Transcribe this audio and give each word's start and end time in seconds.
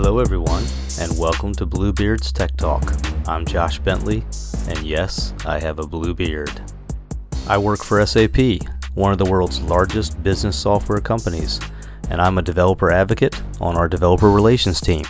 Hello, 0.00 0.20
everyone, 0.20 0.64
and 1.00 1.18
welcome 1.18 1.52
to 1.54 1.66
Bluebeard's 1.66 2.30
Tech 2.30 2.56
Talk. 2.56 2.94
I'm 3.26 3.44
Josh 3.44 3.80
Bentley, 3.80 4.24
and 4.68 4.78
yes, 4.84 5.34
I 5.44 5.58
have 5.58 5.80
a 5.80 5.88
blue 5.88 6.14
beard. 6.14 6.52
I 7.48 7.58
work 7.58 7.82
for 7.82 8.06
SAP, 8.06 8.62
one 8.94 9.10
of 9.10 9.18
the 9.18 9.28
world's 9.28 9.60
largest 9.60 10.22
business 10.22 10.56
software 10.56 11.00
companies, 11.00 11.58
and 12.10 12.22
I'm 12.22 12.38
a 12.38 12.42
developer 12.42 12.92
advocate 12.92 13.42
on 13.60 13.76
our 13.76 13.88
developer 13.88 14.30
relations 14.30 14.80
team. 14.80 15.04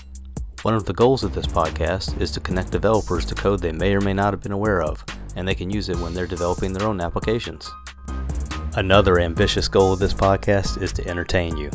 One 0.62 0.74
of 0.74 0.86
the 0.86 0.94
goals 0.94 1.22
of 1.22 1.34
this 1.34 1.46
podcast 1.46 2.18
is 2.18 2.30
to 2.30 2.40
connect 2.40 2.70
developers 2.70 3.26
to 3.26 3.34
code 3.34 3.60
they 3.60 3.72
may 3.72 3.94
or 3.94 4.00
may 4.00 4.14
not 4.14 4.32
have 4.32 4.42
been 4.42 4.52
aware 4.52 4.80
of, 4.80 5.04
and 5.36 5.46
they 5.46 5.54
can 5.54 5.68
use 5.68 5.90
it 5.90 5.98
when 5.98 6.14
they're 6.14 6.26
developing 6.26 6.72
their 6.72 6.88
own 6.88 7.02
applications. 7.02 7.70
Another 8.74 9.20
ambitious 9.20 9.68
goal 9.68 9.92
of 9.92 9.98
this 9.98 10.14
podcast 10.14 10.80
is 10.80 10.94
to 10.94 11.06
entertain 11.06 11.58
you. 11.58 11.70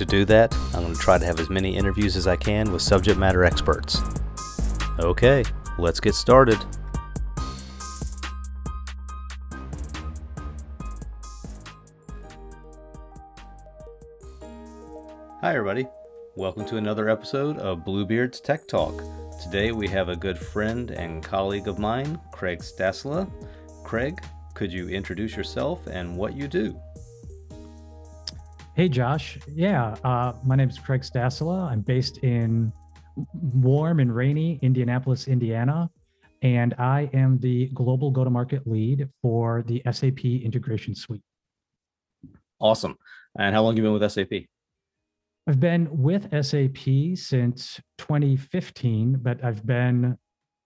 To 0.00 0.06
do 0.06 0.24
that, 0.24 0.54
I'm 0.72 0.82
going 0.82 0.94
to 0.94 0.98
try 0.98 1.18
to 1.18 1.26
have 1.26 1.38
as 1.40 1.50
many 1.50 1.76
interviews 1.76 2.16
as 2.16 2.26
I 2.26 2.34
can 2.34 2.72
with 2.72 2.80
subject 2.80 3.18
matter 3.18 3.44
experts. 3.44 4.00
Okay, 4.98 5.44
let's 5.78 6.00
get 6.00 6.14
started. 6.14 6.56
Hi, 15.42 15.54
everybody. 15.54 15.86
Welcome 16.34 16.64
to 16.64 16.78
another 16.78 17.10
episode 17.10 17.58
of 17.58 17.84
Bluebeard's 17.84 18.40
Tech 18.40 18.66
Talk. 18.66 19.02
Today 19.42 19.70
we 19.70 19.86
have 19.88 20.08
a 20.08 20.16
good 20.16 20.38
friend 20.38 20.92
and 20.92 21.22
colleague 21.22 21.68
of 21.68 21.78
mine, 21.78 22.18
Craig 22.32 22.60
Stasila. 22.60 23.30
Craig, 23.84 24.18
could 24.54 24.72
you 24.72 24.88
introduce 24.88 25.36
yourself 25.36 25.86
and 25.88 26.16
what 26.16 26.34
you 26.34 26.48
do? 26.48 26.80
Hey, 28.80 28.88
Josh. 28.88 29.38
Yeah, 29.46 29.94
uh, 30.04 30.32
my 30.42 30.56
name 30.56 30.70
is 30.70 30.78
Craig 30.78 31.02
Stasila. 31.02 31.70
I'm 31.70 31.82
based 31.82 32.16
in 32.24 32.72
warm 33.34 34.00
and 34.00 34.16
rainy 34.16 34.58
Indianapolis, 34.62 35.28
Indiana, 35.28 35.90
and 36.40 36.72
I 36.78 37.10
am 37.12 37.38
the 37.40 37.66
global 37.74 38.10
go 38.10 38.24
to 38.24 38.30
market 38.30 38.66
lead 38.66 39.06
for 39.20 39.62
the 39.66 39.82
SAP 39.92 40.24
Integration 40.24 40.94
Suite. 40.94 41.20
Awesome. 42.58 42.96
And 43.38 43.54
how 43.54 43.64
long 43.64 43.74
have 43.74 43.76
you 43.76 43.82
been 43.82 44.00
with 44.00 44.10
SAP? 44.10 44.48
I've 45.46 45.60
been 45.60 45.86
with 45.90 46.30
SAP 46.42 47.18
since 47.18 47.78
2015, 47.98 49.18
but 49.20 49.44
I've 49.44 49.66
been 49.66 50.16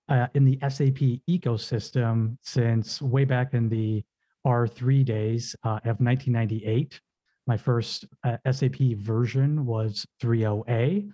uh, 0.09 0.29
in 0.35 0.45
the 0.45 0.57
SAP 0.61 1.19
ecosystem 1.29 2.39
since 2.43 3.03
way 3.03 3.25
back 3.25 3.55
in 3.55 3.69
the 3.69 4.05
R3 4.47 5.05
days 5.05 5.57
uh, 5.65 5.81
of 5.83 5.99
1998. 5.99 7.01
My 7.47 7.57
first 7.57 8.07
uh, 8.25 8.37
SAP 8.51 8.79
version 8.97 9.67
was 9.67 10.07
3.0A, 10.23 11.11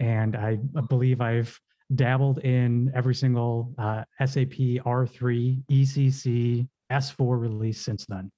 and 0.00 0.36
I 0.36 0.58
believe 0.88 1.20
I've 1.20 1.58
dabbled 1.94 2.38
in 2.38 2.92
every 2.94 3.14
single 3.14 3.74
uh, 3.78 4.04
SAP 4.20 4.82
R3, 4.84 5.62
ECC, 5.70 6.68
S4 6.90 7.40
release 7.40 7.80
since 7.80 8.06
then. 8.06 8.30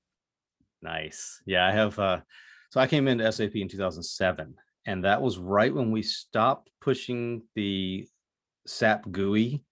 Nice. 0.82 1.42
Yeah, 1.46 1.66
I 1.66 1.72
have. 1.72 1.98
Uh, 1.98 2.20
so 2.70 2.80
I 2.80 2.86
came 2.86 3.08
into 3.08 3.30
SAP 3.30 3.56
in 3.56 3.68
2007, 3.68 4.54
and 4.86 5.04
that 5.04 5.20
was 5.20 5.38
right 5.38 5.74
when 5.74 5.90
we 5.90 6.02
stopped 6.02 6.70
pushing 6.80 7.42
the 7.54 8.08
SAP 8.66 9.10
GUI 9.10 9.62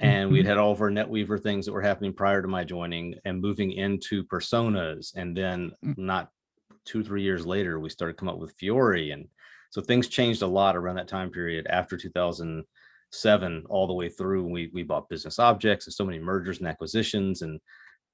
and 0.00 0.30
we'd 0.30 0.40
mm-hmm. 0.40 0.48
had 0.48 0.58
all 0.58 0.72
of 0.72 0.80
our 0.80 0.90
NetWeaver 0.90 1.42
things 1.42 1.66
that 1.66 1.72
were 1.72 1.82
happening 1.82 2.12
prior 2.12 2.40
to 2.40 2.48
my 2.48 2.64
joining 2.64 3.16
and 3.24 3.40
moving 3.40 3.72
into 3.72 4.24
personas. 4.24 5.12
And 5.16 5.36
then 5.36 5.72
mm. 5.84 5.98
not 5.98 6.30
two, 6.88 7.04
three 7.04 7.22
years 7.22 7.46
later, 7.46 7.78
we 7.78 7.90
started 7.90 8.16
coming 8.16 8.34
up 8.34 8.40
with 8.40 8.54
Fiori. 8.58 9.10
And 9.10 9.28
so 9.70 9.80
things 9.80 10.08
changed 10.08 10.42
a 10.42 10.46
lot 10.46 10.76
around 10.76 10.96
that 10.96 11.08
time 11.08 11.30
period 11.30 11.66
after 11.68 11.96
2007, 11.96 13.64
all 13.68 13.86
the 13.86 13.92
way 13.92 14.08
through. 14.08 14.46
We, 14.46 14.70
we 14.72 14.82
bought 14.82 15.08
business 15.08 15.38
objects 15.38 15.86
and 15.86 15.94
so 15.94 16.04
many 16.04 16.18
mergers 16.18 16.58
and 16.58 16.68
acquisitions. 16.68 17.42
And 17.42 17.60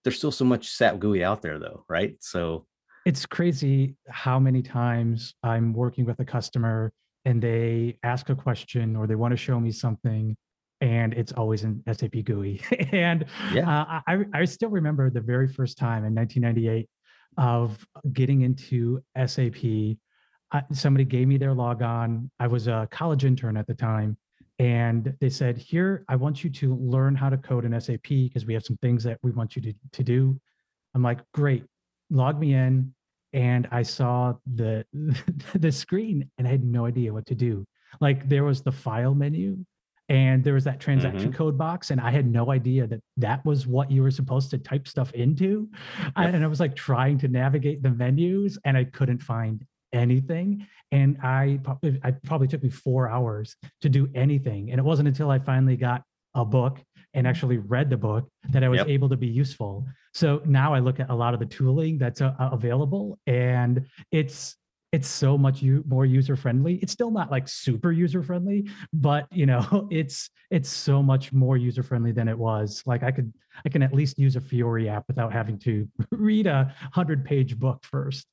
there's 0.02 0.18
still 0.18 0.32
so 0.32 0.44
much 0.44 0.68
SAP 0.68 0.98
GUI 0.98 1.24
out 1.24 1.42
there, 1.42 1.58
though, 1.58 1.84
right? 1.88 2.16
So 2.20 2.66
it's 3.06 3.26
crazy 3.26 3.96
how 4.08 4.38
many 4.38 4.62
times 4.62 5.34
I'm 5.42 5.72
working 5.72 6.04
with 6.04 6.18
a 6.20 6.24
customer 6.24 6.92
and 7.24 7.40
they 7.40 7.98
ask 8.02 8.28
a 8.30 8.34
question 8.34 8.96
or 8.96 9.06
they 9.06 9.14
want 9.14 9.32
to 9.32 9.36
show 9.36 9.60
me 9.60 9.70
something 9.70 10.36
and 10.80 11.14
it's 11.14 11.32
always 11.32 11.64
in 11.64 11.82
SAP 11.90 12.24
GUI. 12.24 12.60
and 12.92 13.24
yeah. 13.52 13.82
uh, 13.82 14.00
I, 14.06 14.24
I 14.34 14.44
still 14.44 14.70
remember 14.70 15.08
the 15.10 15.20
very 15.20 15.48
first 15.48 15.78
time 15.78 16.04
in 16.04 16.14
1998 16.14 16.88
of 17.36 17.86
getting 18.12 18.42
into 18.42 19.02
SAP. 19.26 19.64
I, 20.52 20.62
somebody 20.72 21.04
gave 21.04 21.28
me 21.28 21.36
their 21.36 21.54
logon. 21.54 22.30
I 22.38 22.46
was 22.46 22.68
a 22.68 22.88
college 22.90 23.24
intern 23.24 23.56
at 23.56 23.66
the 23.66 23.74
time. 23.74 24.16
And 24.58 25.14
they 25.20 25.30
said, 25.30 25.58
Here, 25.58 26.04
I 26.08 26.16
want 26.16 26.44
you 26.44 26.50
to 26.50 26.76
learn 26.76 27.16
how 27.16 27.28
to 27.28 27.36
code 27.36 27.64
in 27.64 27.78
SAP 27.80 28.08
because 28.08 28.46
we 28.46 28.54
have 28.54 28.64
some 28.64 28.76
things 28.78 29.02
that 29.04 29.18
we 29.22 29.32
want 29.32 29.56
you 29.56 29.62
to, 29.62 29.74
to 29.92 30.04
do. 30.04 30.38
I'm 30.94 31.02
like, 31.02 31.20
Great, 31.32 31.64
log 32.10 32.38
me 32.38 32.54
in. 32.54 32.94
And 33.32 33.66
I 33.72 33.82
saw 33.82 34.34
the 34.54 34.86
the 35.54 35.72
screen 35.72 36.30
and 36.38 36.46
I 36.46 36.50
had 36.52 36.64
no 36.64 36.86
idea 36.86 37.12
what 37.12 37.26
to 37.26 37.34
do. 37.34 37.66
Like 38.00 38.28
there 38.28 38.44
was 38.44 38.62
the 38.62 38.72
file 38.72 39.14
menu 39.14 39.58
and 40.08 40.44
there 40.44 40.54
was 40.54 40.64
that 40.64 40.80
transaction 40.80 41.30
mm-hmm. 41.30 41.36
code 41.36 41.56
box 41.56 41.90
and 41.90 42.00
i 42.00 42.10
had 42.10 42.26
no 42.26 42.50
idea 42.50 42.86
that 42.86 43.00
that 43.16 43.44
was 43.44 43.66
what 43.66 43.90
you 43.90 44.02
were 44.02 44.10
supposed 44.10 44.50
to 44.50 44.58
type 44.58 44.86
stuff 44.86 45.12
into 45.12 45.68
yep. 45.98 46.12
and 46.16 46.44
i 46.44 46.46
was 46.46 46.60
like 46.60 46.76
trying 46.76 47.18
to 47.18 47.28
navigate 47.28 47.82
the 47.82 47.90
menus 47.90 48.58
and 48.64 48.76
i 48.76 48.84
couldn't 48.84 49.22
find 49.22 49.64
anything 49.92 50.66
and 50.92 51.16
i 51.22 51.58
probably 51.62 51.98
i 52.02 52.10
probably 52.10 52.48
took 52.48 52.62
me 52.62 52.68
four 52.68 53.08
hours 53.08 53.56
to 53.80 53.88
do 53.88 54.08
anything 54.14 54.70
and 54.70 54.78
it 54.78 54.82
wasn't 54.82 55.06
until 55.06 55.30
i 55.30 55.38
finally 55.38 55.76
got 55.76 56.02
a 56.34 56.44
book 56.44 56.80
and 57.14 57.28
actually 57.28 57.58
read 57.58 57.88
the 57.88 57.96
book 57.96 58.28
that 58.50 58.64
i 58.64 58.68
was 58.68 58.78
yep. 58.78 58.88
able 58.88 59.08
to 59.08 59.16
be 59.16 59.26
useful 59.26 59.86
so 60.12 60.42
now 60.44 60.74
i 60.74 60.80
look 60.80 61.00
at 61.00 61.08
a 61.10 61.14
lot 61.14 61.32
of 61.32 61.40
the 61.40 61.46
tooling 61.46 61.96
that's 61.96 62.20
uh, 62.20 62.34
available 62.38 63.18
and 63.26 63.86
it's 64.10 64.56
it's 64.94 65.08
so 65.08 65.36
much 65.36 65.60
more 65.88 66.06
user 66.06 66.36
friendly 66.36 66.76
it's 66.76 66.92
still 66.92 67.10
not 67.10 67.28
like 67.28 67.48
super 67.48 67.90
user 67.90 68.22
friendly 68.22 68.70
but 68.92 69.26
you 69.32 69.44
know 69.44 69.88
it's 69.90 70.30
it's 70.50 70.68
so 70.68 71.02
much 71.02 71.32
more 71.32 71.56
user 71.56 71.82
friendly 71.82 72.12
than 72.12 72.28
it 72.28 72.38
was. 72.38 72.80
Like 72.86 73.02
i 73.02 73.10
could 73.10 73.32
i 73.66 73.68
can 73.68 73.82
at 73.82 73.92
least 73.92 74.18
use 74.18 74.36
a 74.36 74.40
fiori 74.40 74.88
app 74.88 75.04
without 75.08 75.32
having 75.32 75.58
to 75.60 75.88
read 76.12 76.46
a 76.46 76.72
100 76.92 77.24
page 77.24 77.58
book 77.58 77.82
first. 77.84 78.26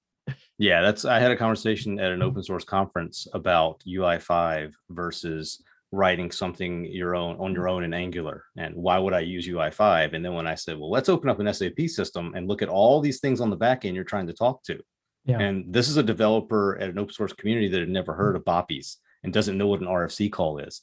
Yeah 0.60 0.82
that's 0.82 1.04
i 1.04 1.20
had 1.20 1.32
a 1.32 1.36
conversation 1.36 2.00
at 2.00 2.12
an 2.12 2.22
open 2.22 2.44
source 2.44 2.64
conference 2.64 3.28
about 3.34 3.82
ui5 3.88 4.74
versus 4.92 5.64
writing 5.92 6.32
something 6.32 6.86
your 6.86 7.16
own 7.16 7.38
on 7.38 7.54
your 7.54 7.68
own 7.68 7.84
in 7.84 7.94
angular 7.94 8.46
and 8.56 8.76
why 8.76 8.98
would 9.00 9.14
i 9.14 9.20
use 9.20 9.48
ui5 9.48 10.14
and 10.14 10.24
then 10.24 10.34
when 10.34 10.48
i 10.48 10.56
said 10.56 10.78
well 10.78 10.92
let's 10.92 11.10
open 11.10 11.30
up 11.30 11.40
an 11.40 11.54
sap 11.54 11.80
system 11.88 12.34
and 12.36 12.48
look 12.48 12.62
at 12.62 12.70
all 12.70 13.02
these 13.02 13.20
things 13.20 13.42
on 13.42 13.50
the 13.50 13.56
back 13.56 13.84
end 13.84 13.96
you're 13.96 14.06
trying 14.06 14.28
to 14.28 14.34
talk 14.34 14.64
to 14.64 14.80
yeah. 15.26 15.40
And 15.40 15.72
this 15.72 15.88
is 15.88 15.98
a 15.98 16.04
developer 16.04 16.78
at 16.78 16.90
an 16.90 16.98
open 16.98 17.14
source 17.14 17.34
community 17.34 17.68
that 17.70 17.80
had 17.80 17.90
never 17.90 18.14
heard 18.14 18.36
of 18.36 18.44
BAPIs 18.44 18.98
and 19.24 19.32
doesn't 19.32 19.58
know 19.58 19.68
what 19.68 19.82
an 19.82 19.88
RFC 19.88 20.32
call 20.32 20.58
is. 20.58 20.82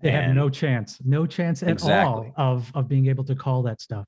They 0.00 0.10
and 0.10 0.26
have 0.26 0.34
no 0.34 0.48
chance, 0.48 0.98
no 1.04 1.26
chance 1.26 1.62
at 1.62 1.70
exactly. 1.70 2.32
all 2.36 2.56
of, 2.56 2.70
of 2.74 2.88
being 2.88 3.08
able 3.08 3.24
to 3.24 3.34
call 3.34 3.62
that 3.64 3.80
stuff. 3.80 4.06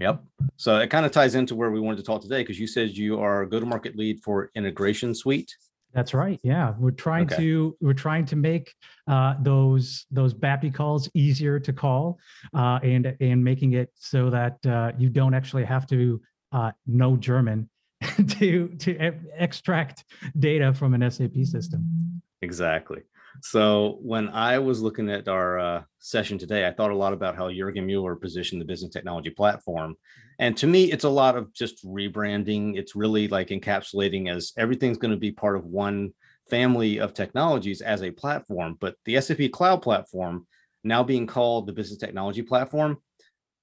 Yep. 0.00 0.22
So 0.56 0.78
it 0.78 0.88
kind 0.88 1.04
of 1.04 1.12
ties 1.12 1.34
into 1.34 1.54
where 1.54 1.70
we 1.70 1.80
wanted 1.80 1.98
to 1.98 2.02
talk 2.02 2.22
today 2.22 2.42
because 2.42 2.58
you 2.58 2.66
said 2.66 2.90
you 2.90 3.20
are 3.20 3.44
go 3.46 3.58
to 3.58 3.66
market 3.66 3.96
lead 3.96 4.22
for 4.22 4.50
integration 4.54 5.14
suite. 5.14 5.54
That's 5.94 6.12
right. 6.12 6.38
Yeah, 6.42 6.74
we're 6.78 6.90
trying 6.90 7.26
okay. 7.26 7.36
to 7.36 7.76
we're 7.80 7.94
trying 7.94 8.26
to 8.26 8.36
make 8.36 8.74
uh, 9.08 9.34
those 9.40 10.04
those 10.10 10.34
BAPI 10.34 10.72
calls 10.72 11.08
easier 11.14 11.58
to 11.58 11.72
call, 11.72 12.18
uh, 12.54 12.78
and 12.82 13.16
and 13.20 13.42
making 13.42 13.72
it 13.72 13.90
so 13.94 14.28
that 14.28 14.64
uh, 14.66 14.92
you 14.98 15.08
don't 15.08 15.32
actually 15.32 15.64
have 15.64 15.86
to 15.88 16.20
uh, 16.52 16.72
know 16.86 17.16
German 17.16 17.70
to 18.28 18.68
to 18.68 19.12
extract 19.36 20.04
data 20.38 20.72
from 20.72 20.94
an 20.94 21.08
SAP 21.10 21.44
system. 21.44 22.20
Exactly. 22.42 23.02
So 23.42 23.98
when 24.02 24.28
I 24.30 24.58
was 24.58 24.80
looking 24.80 25.10
at 25.10 25.28
our 25.28 25.58
uh, 25.58 25.82
session 25.98 26.38
today, 26.38 26.66
I 26.66 26.72
thought 26.72 26.90
a 26.90 26.96
lot 26.96 27.12
about 27.12 27.36
how 27.36 27.52
Jurgen 27.52 27.86
Mueller 27.86 28.16
positioned 28.16 28.60
the 28.60 28.66
business 28.66 28.92
technology 28.92 29.30
platform. 29.30 29.94
And 30.38 30.56
to 30.56 30.66
me, 30.66 30.90
it's 30.90 31.04
a 31.04 31.08
lot 31.08 31.36
of 31.36 31.52
just 31.52 31.84
rebranding. 31.84 32.76
It's 32.76 32.96
really 32.96 33.28
like 33.28 33.48
encapsulating 33.48 34.30
as 34.30 34.52
everything's 34.56 34.98
going 34.98 35.10
to 35.12 35.16
be 35.16 35.30
part 35.30 35.56
of 35.56 35.64
one 35.64 36.14
family 36.50 36.98
of 36.98 37.14
technologies 37.14 37.80
as 37.80 38.02
a 38.02 38.10
platform. 38.10 38.76
But 38.80 38.96
the 39.04 39.20
SAP 39.20 39.50
Cloud 39.52 39.82
Platform, 39.82 40.46
now 40.82 41.04
being 41.04 41.26
called 41.26 41.66
the 41.66 41.72
Business 41.72 41.98
Technology 41.98 42.42
Platform, 42.42 42.98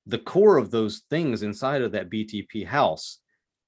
the 0.05 0.19
core 0.19 0.57
of 0.57 0.71
those 0.71 1.01
things 1.09 1.43
inside 1.43 1.81
of 1.81 1.93
that 1.93 2.09
BTP 2.09 2.65
house 2.65 3.19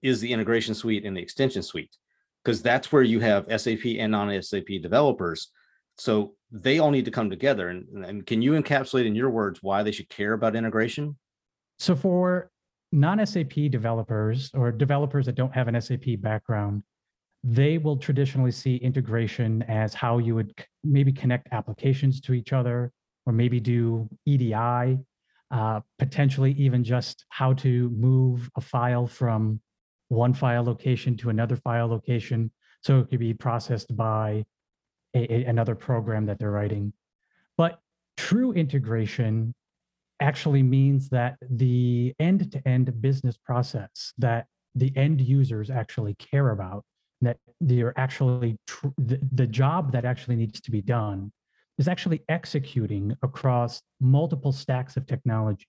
is 0.02 0.22
the 0.22 0.32
integration 0.32 0.74
suite 0.74 1.06
and 1.06 1.18
the 1.18 1.22
extension 1.22 1.64
suite 1.64 1.96
because 2.44 2.62
that's 2.62 2.92
where 2.92 3.04
you 3.04 3.20
have 3.20 3.46
SAP 3.60 3.86
and 4.00 4.12
non-SAP 4.12 4.68
developers. 4.82 5.52
So 5.98 6.36
they 6.52 6.80
all 6.80 6.92
need 6.92 7.06
to 7.06 7.12
come 7.12 7.30
together. 7.30 7.70
And, 7.70 8.06
and 8.06 8.26
can 8.26 8.42
you 8.42 8.54
encapsulate 8.54 9.06
in 9.06 9.16
your 9.16 9.30
words 9.30 9.62
why 9.62 9.84
they 9.84 9.92
should 9.92 10.08
care 10.10 10.34
about 10.34 10.56
integration? 10.56 11.18
So 11.80 11.96
for 11.96 12.50
non-SAP 12.92 13.70
developers 13.70 14.50
or 14.54 14.72
developers 14.72 15.26
that 15.26 15.36
don't 15.36 15.54
have 15.54 15.68
an 15.68 15.80
SAP 15.82 16.20
background, 16.20 16.84
they 17.44 17.78
will 17.78 17.98
traditionally 17.98 18.52
see 18.52 18.78
integration 18.78 19.64
as 19.64 19.94
how 19.94 20.18
you 20.18 20.36
would 20.36 20.54
maybe 20.84 21.12
connect 21.12 21.50
applications 21.52 22.22
to 22.22 22.34
each 22.34 22.54
other 22.54 22.92
or 23.26 23.34
maybe 23.34 23.60
do 23.60 24.08
EDI, 24.26 24.98
uh, 25.52 25.82
potentially 26.00 26.54
even 26.54 26.84
just 26.84 27.26
how 27.30 27.54
to 27.54 27.90
move 27.90 28.50
a 28.56 28.62
file 28.62 29.06
from 29.06 29.60
one 30.10 30.34
file 30.34 30.64
location 30.64 31.18
to 31.18 31.30
another 31.30 31.56
file 31.56 31.88
location 31.88 32.52
so 32.82 33.00
it 33.00 33.10
could 33.10 33.20
be 33.20 33.34
processed 33.34 33.96
by 33.96 34.46
a, 35.16 35.34
a, 35.34 35.46
another 35.46 35.76
program 35.76 36.26
that 36.26 36.40
they're 36.40 36.52
writing. 36.52 36.94
But 37.58 37.80
true 38.16 38.52
integration 38.54 39.54
actually 40.20 40.64
means 40.64 41.10
that 41.10 41.38
the 41.50 42.14
end-to-end 42.20 43.02
business 43.02 43.38
process 43.38 44.14
that 44.18 44.48
the 44.76 44.92
end 44.96 45.22
users 45.22 45.70
actually 45.70 46.16
care 46.16 46.50
about 46.50 46.84
that 47.22 47.38
they're 47.62 47.98
actually 48.00 48.58
the, 48.98 49.20
the 49.34 49.48
job 49.48 49.92
that 49.92 50.06
actually 50.06 50.36
needs 50.36 50.62
to 50.62 50.72
be 50.72 50.82
done 50.82 51.32
is 51.78 51.88
actually 51.88 52.24
executing 52.30 53.16
across 53.22 53.82
multiple 54.00 54.52
stacks 54.52 54.98
of 54.98 55.06
technology. 55.06 55.68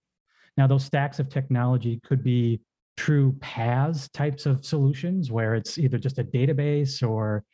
Now, 0.56 0.66
those 0.66 0.84
stacks 0.84 1.18
of 1.18 1.28
technology 1.28 2.00
could 2.04 2.22
be 2.22 2.60
true 2.98 3.32
PaaS 3.38 4.10
types 4.12 4.44
of 4.44 4.64
solutions 4.64 5.30
where 5.30 5.54
it's 5.54 5.78
either 5.78 5.98
just 5.98 6.18
a 6.18 6.24
database 6.24 7.08
or 7.08 7.44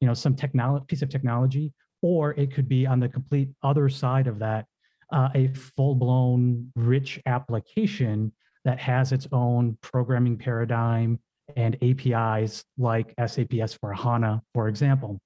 you 0.00 0.06
know 0.06 0.14
some 0.14 0.36
technology 0.36 0.84
piece 0.86 1.02
of 1.02 1.08
technology, 1.08 1.72
or 2.02 2.32
it 2.32 2.52
could 2.54 2.68
be 2.68 2.86
on 2.86 3.00
the 3.00 3.08
complete 3.08 3.48
other 3.62 3.88
side 3.88 4.26
of 4.26 4.38
that, 4.38 4.66
uh, 5.10 5.30
a 5.34 5.48
full-blown 5.48 6.70
rich 6.76 7.18
application 7.26 8.30
that 8.64 8.78
has 8.78 9.10
its 9.10 9.26
own 9.32 9.76
programming 9.80 10.36
paradigm, 10.36 11.18
and 11.56 11.76
APIs 11.82 12.62
like 12.76 13.14
SAP 13.18 13.54
S/4HANA, 13.54 14.40
for 14.54 14.68
example. 14.68 15.18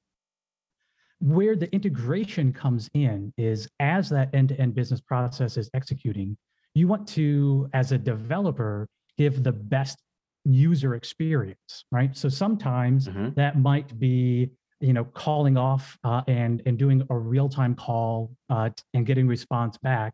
Where 1.18 1.56
the 1.56 1.72
integration 1.74 2.52
comes 2.52 2.88
in 2.94 3.32
is 3.36 3.68
as 3.80 4.08
that 4.10 4.32
end-to-end 4.34 4.74
business 4.74 5.00
process 5.00 5.56
is 5.56 5.68
executing, 5.74 6.36
you 6.74 6.86
want 6.86 7.08
to, 7.08 7.68
as 7.72 7.92
a 7.92 7.98
developer, 7.98 8.88
give 9.18 9.42
the 9.42 9.52
best 9.52 9.98
user 10.44 10.94
experience, 10.94 11.84
right? 11.90 12.16
So 12.16 12.28
sometimes 12.28 13.08
mm-hmm. 13.08 13.30
that 13.34 13.58
might 13.58 13.98
be 13.98 14.50
you 14.80 14.92
know 14.92 15.04
calling 15.04 15.56
off 15.56 15.96
uh, 16.04 16.22
and 16.26 16.60
and 16.66 16.76
doing 16.76 17.06
a 17.08 17.16
real-time 17.16 17.74
call 17.74 18.34
uh, 18.50 18.70
and 18.92 19.06
getting 19.06 19.26
response 19.26 19.78
back 19.78 20.12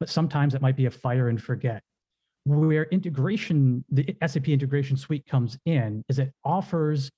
but 0.00 0.08
sometimes 0.08 0.54
it 0.54 0.62
might 0.62 0.76
be 0.76 0.86
a 0.86 0.90
fire 0.90 1.28
and 1.28 1.42
forget 1.42 1.82
where 2.44 2.84
integration, 2.84 3.84
the 3.90 4.16
SAP 4.26 4.48
integration 4.48 4.96
suite 4.96 5.26
comes 5.26 5.58
in 5.66 6.04
is 6.08 6.18
it 6.18 6.32
offers 6.44 7.10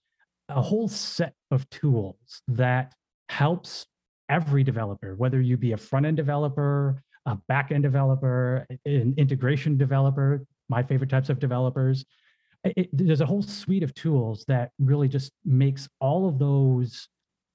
a 0.49 0.61
whole 0.61 0.88
set 0.88 1.35
of 1.50 1.69
tools 1.71 2.43
that 2.49 2.94
helps 3.29 3.87
every 4.29 4.65
developer, 4.65 5.15
whether 5.15 5.41
you 5.41 5.56
be 5.56 5.73
a 5.73 5.76
front-end 5.76 6.17
developer, 6.17 7.03
a 7.26 7.37
back-end 7.49 7.85
developer, 7.85 8.67
an 8.85 9.15
integration 9.17 9.76
developer, 9.76 10.44
my 10.70 10.82
favorite 10.82 11.11
types 11.11 11.28
of 11.28 11.38
developers. 11.38 12.05
It, 12.64 12.88
there's 12.93 13.20
a 13.20 13.26
whole 13.26 13.43
suite 13.43 13.82
of 13.82 13.93
tools 13.94 14.44
that 14.49 14.70
really 14.78 15.08
just 15.08 15.32
makes 15.44 15.88
all 16.00 16.28
of 16.28 16.38
those 16.38 17.08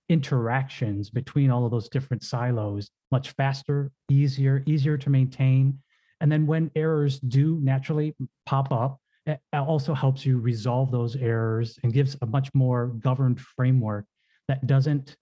interactions 0.09 1.09
between 1.09 1.49
all 1.49 1.65
of 1.65 1.71
those 1.71 1.89
different 1.89 2.23
silos 2.23 2.89
much 3.11 3.31
faster, 3.31 3.91
easier, 4.09 4.63
easier 4.67 4.97
to 4.97 5.09
maintain, 5.09 5.79
and 6.21 6.31
then 6.31 6.45
when 6.45 6.71
errors 6.75 7.19
do 7.19 7.59
naturally 7.61 8.15
pop 8.45 8.71
up, 8.71 8.99
it 9.25 9.39
also 9.53 9.93
helps 9.93 10.25
you 10.25 10.37
resolve 10.39 10.91
those 10.91 11.15
errors 11.15 11.79
and 11.83 11.93
gives 11.93 12.15
a 12.21 12.25
much 12.25 12.49
more 12.53 12.87
governed 12.87 13.39
framework 13.39 14.05
that 14.47 14.65
doesn't 14.67 15.15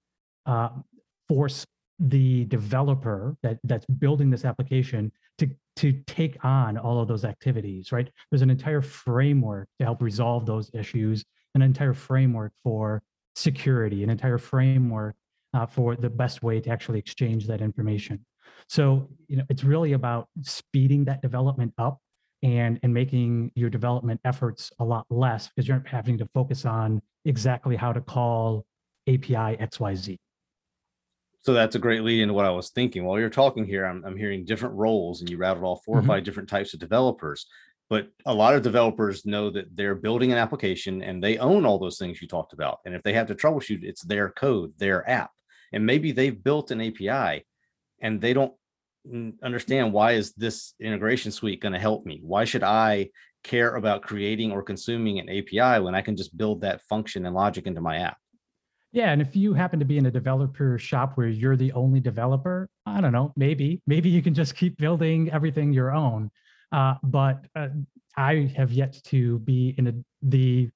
uh, 0.45 0.69
force 1.29 1.65
the 1.99 2.45
developer 2.45 3.35
that 3.43 3.59
that's 3.63 3.85
building 3.85 4.29
this 4.29 4.43
application 4.45 5.11
to 5.37 5.49
to 5.75 5.91
take 6.05 6.43
on 6.43 6.77
all 6.77 7.01
of 7.01 7.07
those 7.07 7.25
activities 7.25 7.91
right 7.91 8.09
there's 8.29 8.41
an 8.41 8.49
entire 8.49 8.81
framework 8.81 9.67
to 9.79 9.85
help 9.85 10.01
resolve 10.01 10.45
those 10.45 10.69
issues 10.73 11.23
an 11.55 11.61
entire 11.61 11.93
framework 11.93 12.51
for 12.63 13.01
security 13.35 14.03
an 14.03 14.09
entire 14.09 14.37
framework 14.37 15.15
uh, 15.55 15.65
for 15.65 15.95
the 15.95 16.09
best 16.09 16.41
way 16.43 16.59
to 16.59 16.69
actually 16.69 16.99
exchange 16.99 17.47
that 17.47 17.61
information 17.61 18.23
so, 18.69 19.09
you 19.27 19.37
know, 19.37 19.43
it's 19.49 19.63
really 19.63 19.93
about 19.93 20.27
speeding 20.41 21.05
that 21.05 21.21
development 21.21 21.73
up 21.77 21.99
and 22.41 22.79
and 22.83 22.93
making 22.93 23.51
your 23.55 23.69
development 23.69 24.19
efforts 24.25 24.71
a 24.79 24.83
lot 24.83 25.05
less 25.09 25.49
because 25.49 25.67
you're 25.67 25.83
having 25.85 26.17
to 26.17 26.27
focus 26.33 26.65
on 26.65 27.01
exactly 27.25 27.75
how 27.75 27.93
to 27.93 28.01
call 28.01 28.65
API 29.07 29.57
XYZ. 29.57 30.17
So 31.43 31.53
that's 31.53 31.75
a 31.75 31.79
great 31.79 32.03
lead 32.03 32.21
into 32.21 32.33
what 32.33 32.45
I 32.45 32.51
was 32.51 32.69
thinking. 32.69 33.03
While 33.03 33.19
you're 33.19 33.29
talking 33.29 33.65
here, 33.65 33.85
I'm, 33.85 34.03
I'm 34.05 34.17
hearing 34.17 34.45
different 34.45 34.75
roles, 34.75 35.19
and 35.19 35.29
you 35.29 35.37
rattled 35.37 35.65
off 35.65 35.83
4 35.83 35.97
mm-hmm. 35.97 36.05
or 36.05 36.07
five 36.07 36.23
different 36.23 36.49
types 36.49 36.73
of 36.73 36.79
developers. 36.79 37.45
But 37.89 38.07
a 38.25 38.33
lot 38.33 38.55
of 38.55 38.63
developers 38.63 39.25
know 39.25 39.49
that 39.51 39.75
they're 39.75 39.93
building 39.93 40.31
an 40.31 40.37
application 40.37 41.03
and 41.03 41.21
they 41.21 41.37
own 41.37 41.65
all 41.65 41.77
those 41.77 41.97
things 41.97 42.21
you 42.21 42.27
talked 42.27 42.53
about. 42.53 42.79
And 42.85 42.95
if 42.95 43.03
they 43.03 43.13
have 43.13 43.27
to 43.27 43.35
troubleshoot, 43.35 43.83
it's 43.83 44.01
their 44.01 44.29
code, 44.29 44.73
their 44.77 45.07
app. 45.07 45.31
And 45.73 45.85
maybe 45.85 46.11
they've 46.11 46.43
built 46.43 46.71
an 46.71 46.81
API 46.81 47.45
and 48.01 48.21
they 48.21 48.33
don't 48.33 48.53
understand 49.43 49.91
why 49.91 50.13
is 50.13 50.33
this 50.33 50.73
integration 50.79 51.31
suite 51.31 51.61
going 51.61 51.73
to 51.73 51.79
help 51.79 52.05
me? 52.05 52.21
Why 52.23 52.45
should 52.45 52.63
I 52.63 53.09
care 53.43 53.75
about 53.75 54.01
creating 54.01 54.51
or 54.51 54.63
consuming 54.63 55.19
an 55.19 55.29
API 55.29 55.83
when 55.83 55.93
I 55.93 56.01
can 56.01 56.15
just 56.15 56.37
build 56.37 56.61
that 56.61 56.81
function 56.83 57.25
and 57.25 57.35
logic 57.35 57.67
into 57.67 57.81
my 57.81 57.97
app? 57.97 58.17
Yeah, 58.93 59.11
and 59.11 59.23
if 59.23 59.35
you 59.35 59.55
happen 59.55 59.79
to 59.79 59.85
be 59.85 59.97
in 59.97 60.05
a 60.05 60.11
developer 60.11 60.77
shop 60.77 61.13
where 61.17 61.27
you're 61.27 61.57
the 61.57 61.71
only 61.71 61.99
developer, 61.99 62.69
I 62.85 63.01
don't 63.01 63.11
know, 63.11 63.33
maybe 63.35 63.81
maybe 63.87 64.07
you 64.07 64.21
can 64.21 64.35
just 64.35 64.55
keep 64.55 64.77
building 64.77 65.31
everything 65.31 65.73
your 65.73 65.91
own. 65.91 66.29
Uh, 66.71 66.95
but 67.01 67.43
uh, 67.55 67.69
I 68.15 68.53
have 68.55 68.71
yet 68.71 69.01
to 69.05 69.39
be 69.39 69.73
in 69.79 69.87
a, 69.87 69.93
the 70.21 70.69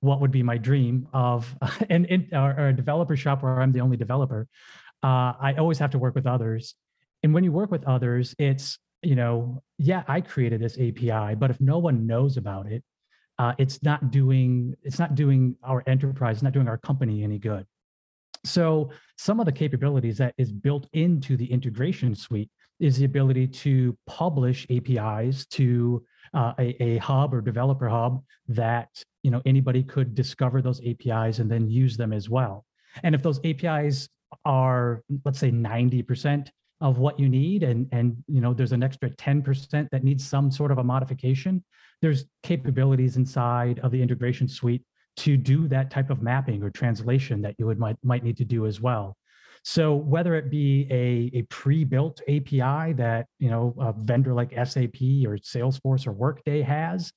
what 0.00 0.20
would 0.20 0.30
be 0.30 0.42
my 0.42 0.56
dream 0.56 1.08
of 1.12 1.52
an 1.90 2.04
in, 2.04 2.28
or, 2.32 2.54
or 2.56 2.68
a 2.68 2.72
developer 2.72 3.16
shop 3.16 3.42
where 3.42 3.60
I'm 3.60 3.72
the 3.72 3.80
only 3.80 3.96
developer. 3.96 4.46
Uh, 5.02 5.34
I 5.40 5.54
always 5.58 5.78
have 5.78 5.90
to 5.90 5.98
work 5.98 6.14
with 6.14 6.28
others, 6.28 6.76
and 7.24 7.34
when 7.34 7.42
you 7.42 7.50
work 7.50 7.72
with 7.72 7.84
others, 7.84 8.36
it's, 8.38 8.78
you 9.02 9.16
know, 9.16 9.62
yeah, 9.78 10.04
I 10.06 10.20
created 10.20 10.60
this 10.60 10.74
API, 10.78 11.34
but 11.34 11.50
if 11.50 11.60
no 11.60 11.78
one 11.78 12.06
knows 12.06 12.36
about 12.36 12.66
it, 12.66 12.84
uh, 13.38 13.52
it's 13.58 13.82
not 13.82 14.10
doing 14.10 14.74
it's 14.82 14.98
not 14.98 15.14
doing 15.14 15.56
our 15.64 15.82
enterprise, 15.86 16.42
not 16.42 16.52
doing 16.52 16.68
our 16.68 16.78
company 16.78 17.22
any 17.22 17.38
good. 17.38 17.66
So 18.44 18.90
some 19.16 19.40
of 19.40 19.46
the 19.46 19.52
capabilities 19.52 20.18
that 20.18 20.34
is 20.36 20.52
built 20.52 20.86
into 20.92 21.36
the 21.36 21.50
integration 21.50 22.14
suite 22.14 22.50
is 22.78 22.98
the 22.98 23.04
ability 23.04 23.46
to 23.46 23.96
publish 24.06 24.66
APIs 24.70 25.46
to 25.46 26.04
uh, 26.34 26.52
a, 26.58 26.82
a 26.82 26.96
hub 26.98 27.32
or 27.32 27.40
developer 27.40 27.88
hub 27.88 28.22
that 28.48 28.88
you 29.22 29.30
know 29.30 29.42
anybody 29.46 29.82
could 29.82 30.14
discover 30.14 30.60
those 30.60 30.80
APIs 30.86 31.38
and 31.38 31.50
then 31.50 31.68
use 31.68 31.96
them 31.96 32.12
as 32.12 32.28
well. 32.28 32.64
And 33.02 33.14
if 33.14 33.22
those 33.22 33.40
APIs 33.44 34.08
are 34.44 35.02
let's 35.24 35.38
say 35.38 35.50
90% 35.50 36.48
of 36.84 36.98
what 36.98 37.18
you 37.18 37.28
need 37.28 37.64
and 37.64 37.88
and 37.90 38.16
you 38.28 38.40
know 38.40 38.54
there's 38.54 38.72
an 38.72 38.82
extra 38.82 39.10
10% 39.10 39.88
that 39.90 40.04
needs 40.04 40.24
some 40.24 40.50
sort 40.50 40.70
of 40.70 40.78
a 40.78 40.84
modification 40.84 41.64
there's 42.02 42.26
capabilities 42.42 43.16
inside 43.16 43.78
of 43.80 43.90
the 43.90 44.00
integration 44.00 44.46
suite 44.46 44.82
to 45.16 45.36
do 45.36 45.68
that 45.68 45.90
type 45.90 46.10
of 46.10 46.22
mapping 46.22 46.62
or 46.62 46.70
translation 46.70 47.40
that 47.42 47.54
you 47.58 47.66
would 47.66 47.78
might, 47.78 47.96
might 48.02 48.24
need 48.24 48.36
to 48.36 48.44
do 48.44 48.66
as 48.66 48.80
well. 48.80 49.16
So 49.62 49.94
whether 49.94 50.34
it 50.34 50.50
be 50.50 50.86
a, 50.90 51.38
a 51.38 51.42
pre-built 51.42 52.20
api 52.28 52.92
that 52.94 53.26
you 53.38 53.48
know 53.48 53.74
a 53.80 53.94
vendor 53.94 54.34
like 54.34 54.50
sap 54.50 54.96
or 55.24 55.38
salesforce 55.38 56.06
or 56.06 56.12
workday 56.12 56.60
has 56.60 57.12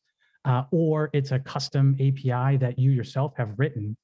uh, 0.45 0.63
or 0.71 1.09
it's 1.11 1.31
a 1.31 1.39
custom 1.39 1.95
api 1.95 2.57
that 2.57 2.79
you 2.79 2.91
yourself 2.91 3.33
have 3.35 3.51
written 3.57 3.97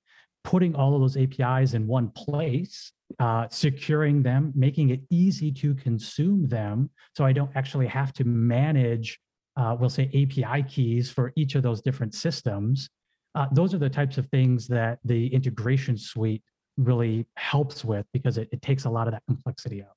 putting 0.44 0.76
all 0.76 0.96
of 0.96 1.02
those 1.02 1.18
apis 1.18 1.74
in 1.74 1.88
one 1.88 2.10
place 2.10 2.92
uh, 3.20 3.48
securing 3.50 4.24
them, 4.24 4.52
making 4.56 4.90
it 4.90 5.02
easy 5.10 5.52
to 5.52 5.74
consume 5.76 6.48
them. 6.48 6.90
So 7.16 7.26
I 7.26 7.32
don't 7.32 7.52
actually 7.56 7.88
have 7.88 8.14
to 8.14 8.24
manage, 8.24 9.20
uh, 9.56 9.76
we'll 9.80 9.90
say 9.90 10.08
API 10.08 10.64
keys 10.64 11.12
for 11.12 11.32
each 11.36 11.56
of 11.56 11.64
those 11.64 11.82
different 11.82 12.14
systems. 12.14 12.90
Uh, 13.36 13.48
those 13.52 13.74
are 13.74 13.78
the 13.78 13.90
types 13.90 14.18
of 14.18 14.28
things 14.28 14.68
that 14.68 15.00
the 15.04 15.28
integration 15.34 15.98
suite 15.98 16.44
really 16.78 17.26
helps 17.36 17.84
with 17.86 18.06
because 18.14 18.38
it, 18.38 18.50
it 18.52 18.62
takes 18.62 18.86
a 18.86 18.90
lot 18.90 19.08
of 19.08 19.14
that 19.14 19.24
complexity 19.28 19.82
out. 19.82 19.96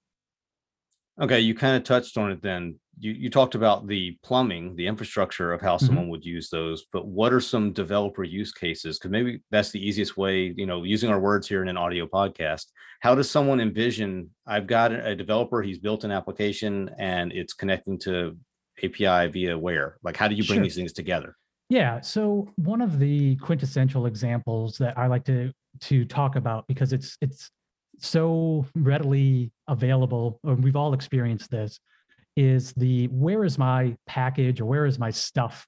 Okay, 1.21 1.41
you 1.41 1.55
kind 1.55 1.77
of 1.77 1.85
touched 1.85 2.19
on 2.19 2.31
it 2.31 2.43
then. 2.43 2.79
You 2.99 3.13
you 3.13 3.31
talked 3.31 3.55
about 3.55 3.87
the 3.87 4.19
plumbing, 4.23 4.77
the 4.77 4.87
infrastructure 4.87 5.53
of 5.53 5.61
how 5.61 5.77
mm-hmm. 5.77 5.87
someone 5.87 6.09
would 6.09 6.25
use 6.25 6.51
those, 6.51 6.87
but 6.93 7.07
what 7.07 7.33
are 7.33 7.41
some 7.41 7.73
developer 7.73 8.25
use 8.25 8.53
cases? 8.53 8.99
Because 8.99 9.11
maybe 9.11 9.41
that's 9.51 9.71
the 9.71 9.87
easiest 9.87 10.17
way, 10.17 10.53
you 10.57 10.67
know, 10.67 10.83
using 10.83 11.11
our 11.11 11.21
words 11.21 11.49
here 11.49 11.63
in 11.63 11.69
an 11.69 11.77
audio 11.77 12.07
podcast. 12.07 12.67
How 13.01 13.15
does 13.15 13.31
someone 13.31 13.61
envision 13.61 14.31
I've 14.47 14.67
got 14.67 14.93
a 14.93 15.15
developer, 15.15 15.63
he's 15.63 15.79
built 15.79 16.05
an 16.05 16.11
application 16.11 16.91
and 16.99 17.33
it's 17.33 17.53
connecting 17.53 17.99
to 18.01 18.37
API 18.83 19.29
via 19.31 19.59
where? 19.59 19.99
Like 20.03 20.17
how 20.17 20.29
do 20.29 20.35
you 20.35 20.45
bring 20.45 20.59
sure. 20.59 20.65
these 20.65 20.77
things 20.77 20.93
together? 20.93 21.37
Yeah. 21.69 22.01
So 22.01 22.49
one 22.57 22.81
of 22.81 22.99
the 22.99 23.37
quintessential 23.37 24.07
examples 24.07 24.79
that 24.79 24.97
I 24.97 25.07
like 25.07 25.25
to 25.25 25.53
to 25.81 26.05
talk 26.05 26.37
about 26.37 26.67
because 26.67 26.93
it's 26.93 27.17
it's 27.21 27.51
so 27.99 28.67
readily 28.75 29.53
available, 29.69 30.41
or 30.43 30.55
we've 30.55 30.77
all 30.77 30.95
experienced 30.95 31.51
this, 31.51 31.81
is 32.37 32.73
the 32.75 33.07
where 33.09 33.45
is 33.45 33.59
my 33.59 33.97
package 34.07 34.61
or 34.61 34.67
where 34.67 34.87
is 34.87 34.99
my 34.99 35.11
stuff 35.11 35.67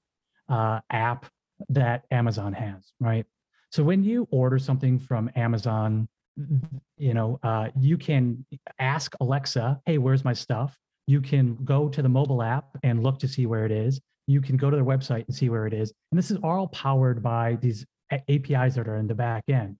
uh, 0.49 0.80
app 0.90 1.26
that 1.68 2.04
Amazon 2.11 2.52
has, 2.52 2.92
right? 3.00 3.25
So 3.70 3.82
when 3.82 4.02
you 4.02 4.26
order 4.30 4.58
something 4.58 4.99
from 4.99 5.30
Amazon, 5.37 6.08
you 6.97 7.14
know, 7.14 7.38
uh, 7.42 7.68
you 7.78 7.97
can 7.97 8.44
ask 8.78 9.14
Alexa, 9.20 9.80
hey, 9.87 9.99
where's 9.99 10.25
my 10.25 10.32
stuff? 10.32 10.78
You 11.06 11.20
can 11.20 11.56
go 11.64 11.88
to 11.88 12.02
the 12.02 12.08
mobile 12.08 12.42
app 12.42 12.66
and 12.82 13.02
look 13.02 13.18
to 13.20 13.28
see 13.28 13.47
where 13.47 13.64
it 13.64 13.73
is. 13.73 14.00
You 14.26 14.40
can 14.40 14.56
go 14.56 14.70
to 14.70 14.76
their 14.76 14.85
website 14.85 15.26
and 15.26 15.35
see 15.35 15.49
where 15.49 15.66
it 15.66 15.73
is. 15.73 15.92
And 16.12 16.18
this 16.18 16.30
is 16.30 16.38
all 16.42 16.68
powered 16.68 17.23
by 17.23 17.56
these 17.61 17.85
APIs 18.11 18.75
that 18.75 18.88
are 18.88 18.97
in 18.97 19.06
the 19.06 19.14
back 19.14 19.44
end. 19.49 19.76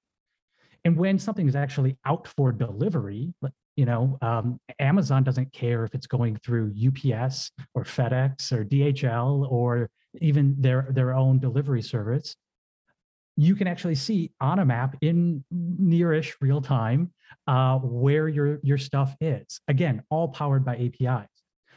And 0.85 0.97
when 0.97 1.19
something 1.19 1.49
is 1.49 1.57
actually 1.57 1.97
out 2.05 2.29
for 2.29 2.53
delivery, 2.53 3.33
you 3.77 3.85
know, 3.85 4.19
um, 4.23 4.59
Amazon 4.79 5.23
doesn't 5.23 5.53
care 5.53 5.85
if 5.85 5.95
it's 5.95 6.07
going 6.07 6.37
through 6.37 6.75
UPS 6.75 7.53
or 7.75 7.85
FedEx 7.85 8.53
or 8.53 8.65
DHL 8.65 9.51
or 9.51 9.89
even 10.21 10.57
their, 10.59 10.89
their 10.91 11.15
own 11.15 11.39
delivery 11.39 11.83
service. 11.83 12.35
You 13.37 13.55
can 13.55 13.69
actually 13.69 13.95
see 13.95 14.33
on 14.41 14.59
a 14.59 14.65
map 14.65 14.97
in 15.01 15.45
nearish 15.55 16.35
real 16.41 16.61
time 16.61 17.13
uh, 17.47 17.79
where 17.79 18.29
your, 18.29 18.59
your 18.63 18.79
stuff 18.79 19.15
is. 19.21 19.61
Again, 19.69 20.03
all 20.11 20.29
powered 20.29 20.65
by 20.65 20.77
APIs. 20.77 21.29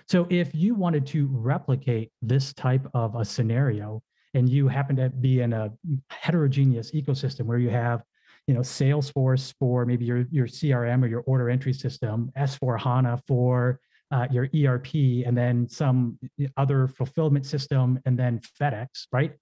So 0.08 0.28
if 0.30 0.54
you 0.54 0.74
wanted 0.76 1.06
to 1.08 1.28
replicate 1.32 2.12
this 2.22 2.54
type 2.54 2.88
of 2.94 3.16
a 3.16 3.24
scenario 3.24 4.02
and 4.34 4.50
you 4.50 4.68
happen 4.68 4.96
to 4.96 5.10
be 5.10 5.42
in 5.42 5.54
a 5.54 5.72
heterogeneous 6.10 6.92
ecosystem 6.92 7.46
where 7.46 7.60
you 7.60 7.70
have 7.70 8.02
you 8.48 8.54
know 8.54 8.62
salesforce 8.62 9.54
for 9.60 9.86
maybe 9.86 10.06
your, 10.06 10.26
your 10.32 10.48
crm 10.48 11.04
or 11.04 11.08
your 11.08 11.22
order 11.22 11.50
entry 11.50 11.74
system 11.74 12.32
s4 12.38 12.80
hana 12.80 13.22
for 13.28 13.80
uh, 14.12 14.28
your 14.30 14.50
erp 14.68 14.94
and 14.94 15.38
then 15.38 15.70
some 15.70 16.18
other 16.58 16.88
fulfillment 16.88 17.46
system 17.46 18.00
and 18.06 18.18
then 18.18 18.42
fedex 18.60 19.06
right 19.12 19.34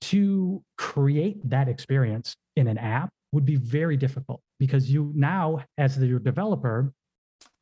to 0.00 0.62
create 0.76 1.38
that 1.48 1.68
experience 1.68 2.36
in 2.56 2.68
an 2.68 2.78
app 2.78 3.10
would 3.32 3.44
be 3.44 3.56
very 3.56 3.96
difficult 3.96 4.40
because 4.58 4.90
you 4.90 5.12
now, 5.14 5.58
as 5.78 5.96
the 5.96 6.18
developer, 6.18 6.92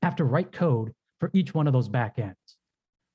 have 0.02 0.16
to 0.16 0.24
write 0.24 0.52
code 0.52 0.92
for 1.20 1.30
each 1.32 1.54
one 1.54 1.66
of 1.66 1.72
those 1.72 1.88
backends. 1.88 2.34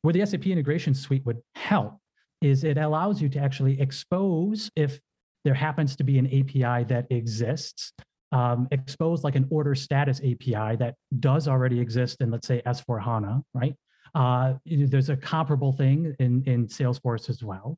Where 0.01 0.13
the 0.13 0.25
SAP 0.25 0.47
integration 0.47 0.93
suite 0.93 1.25
would 1.25 1.41
help 1.55 1.97
is 2.41 2.63
it 2.63 2.77
allows 2.77 3.21
you 3.21 3.29
to 3.29 3.39
actually 3.39 3.79
expose 3.79 4.71
if 4.75 4.99
there 5.43 5.53
happens 5.53 5.95
to 5.97 6.03
be 6.03 6.17
an 6.17 6.27
API 6.27 6.83
that 6.85 7.07
exists, 7.09 7.93
um, 8.31 8.67
expose 8.71 9.23
like 9.23 9.35
an 9.35 9.47
order 9.49 9.75
status 9.75 10.19
API 10.19 10.75
that 10.77 10.95
does 11.19 11.47
already 11.47 11.79
exist 11.79 12.21
in, 12.21 12.31
let's 12.31 12.47
say, 12.47 12.61
S4 12.65 13.01
HANA, 13.01 13.43
right? 13.53 13.75
Uh, 14.15 14.53
there's 14.65 15.09
a 15.09 15.17
comparable 15.17 15.71
thing 15.71 16.15
in, 16.19 16.43
in 16.45 16.67
Salesforce 16.67 17.29
as 17.29 17.43
well. 17.43 17.77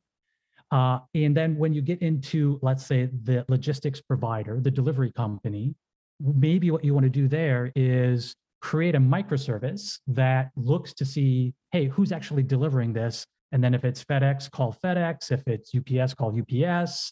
Uh, 0.71 0.99
and 1.15 1.35
then 1.35 1.57
when 1.57 1.73
you 1.73 1.81
get 1.81 2.01
into, 2.01 2.57
let's 2.61 2.85
say, 2.85 3.09
the 3.23 3.45
logistics 3.49 4.01
provider, 4.01 4.59
the 4.61 4.71
delivery 4.71 5.11
company, 5.11 5.75
maybe 6.19 6.71
what 6.71 6.83
you 6.83 6.93
want 6.93 7.03
to 7.03 7.09
do 7.09 7.27
there 7.27 7.71
is 7.75 8.35
create 8.61 8.95
a 8.95 8.99
microservice 8.99 9.99
that 10.07 10.51
looks 10.55 10.93
to 10.93 11.03
see, 11.03 11.53
hey, 11.71 11.87
who's 11.87 12.11
actually 12.11 12.43
delivering 12.43 12.93
this? 12.93 13.25
And 13.51 13.61
then 13.61 13.73
if 13.73 13.83
it's 13.83 14.03
FedEx, 14.03 14.49
call 14.49 14.75
FedEx. 14.83 15.31
If 15.31 15.45
it's 15.47 15.71
UPS, 15.75 16.13
call 16.13 16.39
UPS. 16.39 17.11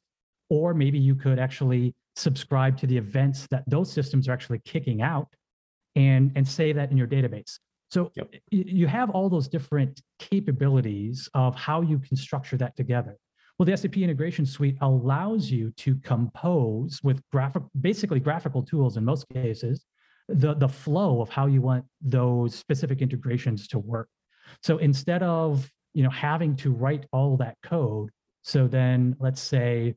Or 0.49 0.73
maybe 0.73 0.97
you 0.97 1.15
could 1.15 1.39
actually 1.39 1.93
subscribe 2.15 2.77
to 2.77 2.87
the 2.87 2.97
events 2.97 3.47
that 3.51 3.63
those 3.67 3.91
systems 3.91 4.27
are 4.27 4.33
actually 4.33 4.59
kicking 4.65 5.01
out 5.01 5.27
and, 5.95 6.31
and 6.35 6.47
save 6.47 6.75
that 6.75 6.91
in 6.91 6.97
your 6.97 7.07
database. 7.07 7.59
So 7.91 8.11
yep. 8.15 8.33
you 8.51 8.87
have 8.87 9.09
all 9.09 9.29
those 9.29 9.47
different 9.47 10.01
capabilities 10.19 11.27
of 11.33 11.55
how 11.55 11.81
you 11.81 11.97
can 11.97 12.15
structure 12.15 12.57
that 12.57 12.75
together. 12.75 13.17
Well, 13.57 13.65
the 13.65 13.75
SAP 13.75 13.97
integration 13.97 14.45
suite 14.45 14.77
allows 14.81 15.51
you 15.51 15.71
to 15.77 15.95
compose 15.95 17.01
with 17.03 17.21
graphic, 17.31 17.63
basically 17.81 18.19
graphical 18.19 18.63
tools 18.63 18.95
in 18.95 19.03
most 19.03 19.27
cases, 19.33 19.85
the, 20.29 20.53
the 20.53 20.67
flow 20.67 21.21
of 21.21 21.29
how 21.29 21.47
you 21.47 21.61
want 21.61 21.83
those 21.99 22.55
specific 22.55 23.01
integrations 23.01 23.67
to 23.69 23.79
work. 23.79 24.07
So 24.61 24.77
instead 24.77 25.23
of 25.23 25.69
you 25.93 26.03
know 26.03 26.09
having 26.09 26.55
to 26.57 26.71
write 26.71 27.05
all 27.11 27.35
that 27.37 27.57
code, 27.63 28.09
so 28.43 28.67
then 28.67 29.15
let's 29.19 29.41
say 29.41 29.95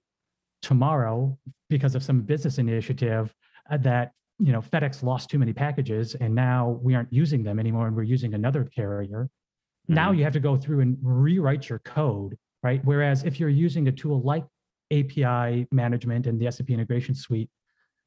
tomorrow, 0.63 1.37
because 1.69 1.95
of 1.95 2.03
some 2.03 2.23
business 2.23 2.59
initiative, 2.59 3.35
uh, 3.71 3.77
that 3.79 4.13
you 4.39 4.53
know 4.53 4.61
FedEx 4.61 5.03
lost 5.03 5.29
too 5.31 5.39
many 5.39 5.53
packages 5.53 6.15
and 6.17 6.35
now 6.35 6.81
we 6.83 6.95
aren't 6.95 7.13
using 7.13 7.43
them 7.43 7.59
anymore 7.59 7.87
and 7.87 7.95
we're 7.95 8.03
using 8.03 8.35
another 8.35 8.65
carrier. 8.65 9.29
Mm-hmm. 9.29 9.95
Now 9.95 10.13
you 10.13 10.25
have 10.25 10.33
to 10.33 10.41
go 10.41 10.57
through 10.57 10.81
and 10.81 10.97
rewrite 11.03 11.69
your 11.69 11.79
code 11.81 12.37
right? 12.63 12.81
Whereas 12.85 13.25
if 13.25 13.41
you're 13.41 13.49
using 13.49 13.89
a 13.89 13.93
tool 13.93 14.23
like 14.23 14.45
API 14.93 15.67
management 15.73 16.27
and 16.27 16.41
the 16.41 16.51
SAP 16.51 16.71
integration 16.71 17.15
suite, 17.15 17.51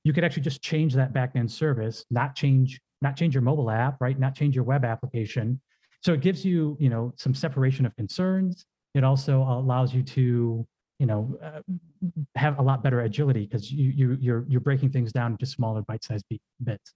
you 0.04 0.14
could 0.14 0.24
actually 0.24 0.44
just 0.44 0.62
change 0.62 0.94
that 0.94 1.14
backend 1.14 1.50
service, 1.50 2.06
not 2.12 2.36
change, 2.36 2.80
not 3.02 3.18
change 3.18 3.34
your 3.34 3.42
mobile 3.42 3.70
app, 3.70 3.98
right? 4.00 4.18
Not 4.20 4.36
change 4.36 4.56
your 4.56 4.64
web 4.64 4.86
application. 4.86 5.60
So 6.02 6.14
it 6.14 6.22
gives 6.22 6.46
you, 6.46 6.78
you 6.80 6.90
know, 6.90 7.14
some 7.18 7.34
separation 7.34 7.86
of 7.86 7.96
concerns. 7.96 8.66
It 8.94 9.04
also 9.04 9.42
allows 9.42 9.94
you 9.94 10.04
to, 10.04 10.66
you 11.00 11.06
know, 11.06 11.38
uh, 11.44 11.62
have 12.36 12.60
a 12.60 12.62
lot 12.62 12.84
better 12.84 13.02
agility 13.02 13.46
because 13.46 13.72
you, 13.72 13.92
you 13.92 14.18
you're 14.20 14.46
you're 14.48 14.62
breaking 14.62 14.92
things 14.92 15.12
down 15.12 15.34
into 15.34 15.46
smaller 15.46 15.82
bite-sized 15.82 16.26
bits. 16.64 16.94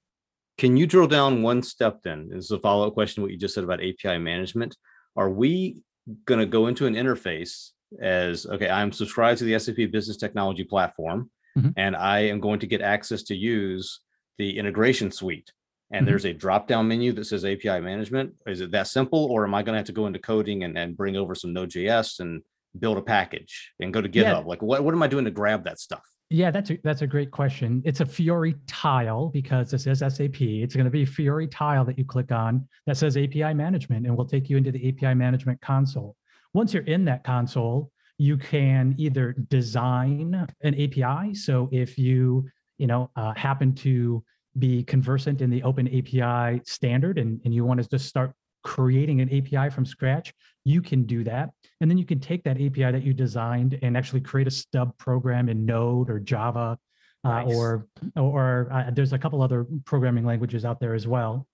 Can 0.58 0.78
you 0.78 0.88
drill 0.88 1.08
down 1.08 1.42
one 1.42 1.64
step 1.64 2.02
then? 2.04 2.30
This 2.30 2.46
is 2.46 2.52
a 2.52 2.60
follow-up 2.60 2.94
question 2.94 3.24
what 3.24 3.32
you 3.32 3.38
just 3.38 3.54
said 3.54 3.64
about 3.64 3.82
API 3.82 4.18
management. 4.18 4.76
Are 5.16 5.30
we 5.30 5.84
going 6.26 6.40
to 6.40 6.46
go 6.46 6.68
into 6.68 6.86
an 6.86 6.96
interface 6.96 7.72
as 8.02 8.46
okay, 8.46 8.70
I'm 8.70 8.92
subscribed 8.92 9.40
to 9.40 9.46
the 9.46 9.58
SAP 9.58 9.92
Business 9.92 10.18
Technology 10.18 10.64
Platform, 10.64 11.30
mm-hmm. 11.58 11.70
and 11.78 11.96
I 11.96 12.20
am 12.20 12.40
going 12.40 12.60
to 12.60 12.68
get 12.68 12.82
access 12.82 13.24
to 13.24 13.36
use 13.36 14.02
the 14.38 14.58
integration 14.58 15.12
suite. 15.12 15.52
And 15.92 16.02
mm-hmm. 16.02 16.12
there's 16.12 16.26
a 16.26 16.34
drop 16.34 16.68
down 16.68 16.88
menu 16.88 17.14
that 17.14 17.26
says 17.26 17.46
API 17.46 17.80
management. 17.80 18.34
Is 18.46 18.62
it 18.62 18.72
that 18.72 18.88
simple, 18.88 19.26
or 19.26 19.44
am 19.44 19.56
I 19.56 19.64
going 19.64 19.74
to 19.74 19.80
have 19.80 19.88
to 19.88 19.92
go 19.92 20.08
into 20.08 20.20
coding 20.20 20.64
and, 20.64 20.78
and 20.78 20.96
bring 20.96 21.18
over 21.18 21.36
some 21.36 21.52
Node.js 21.52 22.20
and 22.20 22.44
build 22.78 22.98
a 22.98 23.02
package 23.02 23.74
and 23.80 23.94
go 23.94 24.02
to 24.02 24.10
GitHub? 24.10 24.24
Yeah. 24.24 24.38
Like, 24.38 24.62
what, 24.62 24.84
what 24.84 24.94
am 24.94 25.02
I 25.02 25.08
doing 25.08 25.26
to 25.26 25.32
grab 25.32 25.64
that 25.66 25.80
stuff? 25.80 26.04
Yeah, 26.32 26.52
that's 26.52 26.70
a, 26.70 26.78
that's 26.84 27.02
a 27.02 27.08
great 27.08 27.32
question. 27.32 27.82
It's 27.86 28.02
a 28.02 28.06
Fiori 28.06 28.56
tile 28.68 29.30
because 29.30 29.72
this 29.72 29.88
is 29.88 30.00
SAP. 30.00 30.42
It's 30.42 30.76
going 30.76 30.86
to 30.86 30.92
be 30.92 31.04
Fiori 31.04 31.48
tile 31.48 31.84
that 31.86 31.98
you 31.98 32.06
click 32.06 32.32
on 32.32 32.68
that 32.86 32.98
says 32.98 33.18
API 33.18 33.54
management 33.56 34.06
and 34.06 34.16
will 34.16 34.28
take 34.28 34.50
you 34.50 34.58
into 34.58 34.72
the 34.72 34.90
API 34.90 35.16
management 35.16 35.60
console. 35.62 36.16
Once 36.54 36.74
you're 36.74 36.84
in 36.84 37.04
that 37.06 37.24
console, 37.24 37.92
you 38.20 38.38
can 38.38 38.94
either 38.98 39.34
design 39.48 40.48
an 40.62 40.76
API. 40.76 41.34
So 41.34 41.68
if 41.72 41.98
you 41.98 42.48
you 42.78 42.86
know 42.86 43.10
uh, 43.16 43.34
happen 43.36 43.74
to 43.76 44.24
be 44.58 44.84
conversant 44.84 45.42
in 45.42 45.50
the 45.50 45.64
Open 45.64 45.88
API 45.88 46.62
standard 46.66 47.18
and, 47.18 47.40
and 47.46 47.54
you 47.54 47.66
want 47.66 47.82
to 47.82 47.90
just 47.90 48.08
start 48.08 48.34
creating 48.80 49.20
an 49.20 49.28
API 49.28 49.70
from 49.70 49.86
scratch, 49.86 50.34
you 50.64 50.82
can 50.82 51.04
do 51.04 51.22
that. 51.22 51.50
And 51.82 51.92
then 51.92 51.98
you 51.98 52.06
can 52.06 52.22
take 52.22 52.46
that 52.46 52.56
API 52.56 52.92
that 52.94 53.04
you 53.04 53.14
designed 53.14 53.78
and 53.82 53.98
actually 53.98 54.22
create 54.22 54.48
a 54.48 54.52
stub 54.52 54.98
program 54.98 55.50
in 55.50 55.66
Node 55.66 56.10
or 56.10 56.18
Java, 56.18 56.78
uh, 57.26 57.30
nice. 57.30 57.54
or 57.54 57.88
or 58.16 58.70
uh, 58.72 58.90
there's 58.94 59.12
a 59.12 59.18
couple 59.18 59.42
other 59.42 59.66
programming 59.84 60.26
languages 60.26 60.64
out 60.64 60.80
there 60.80 60.94
as 60.94 61.06
well. 61.08 61.46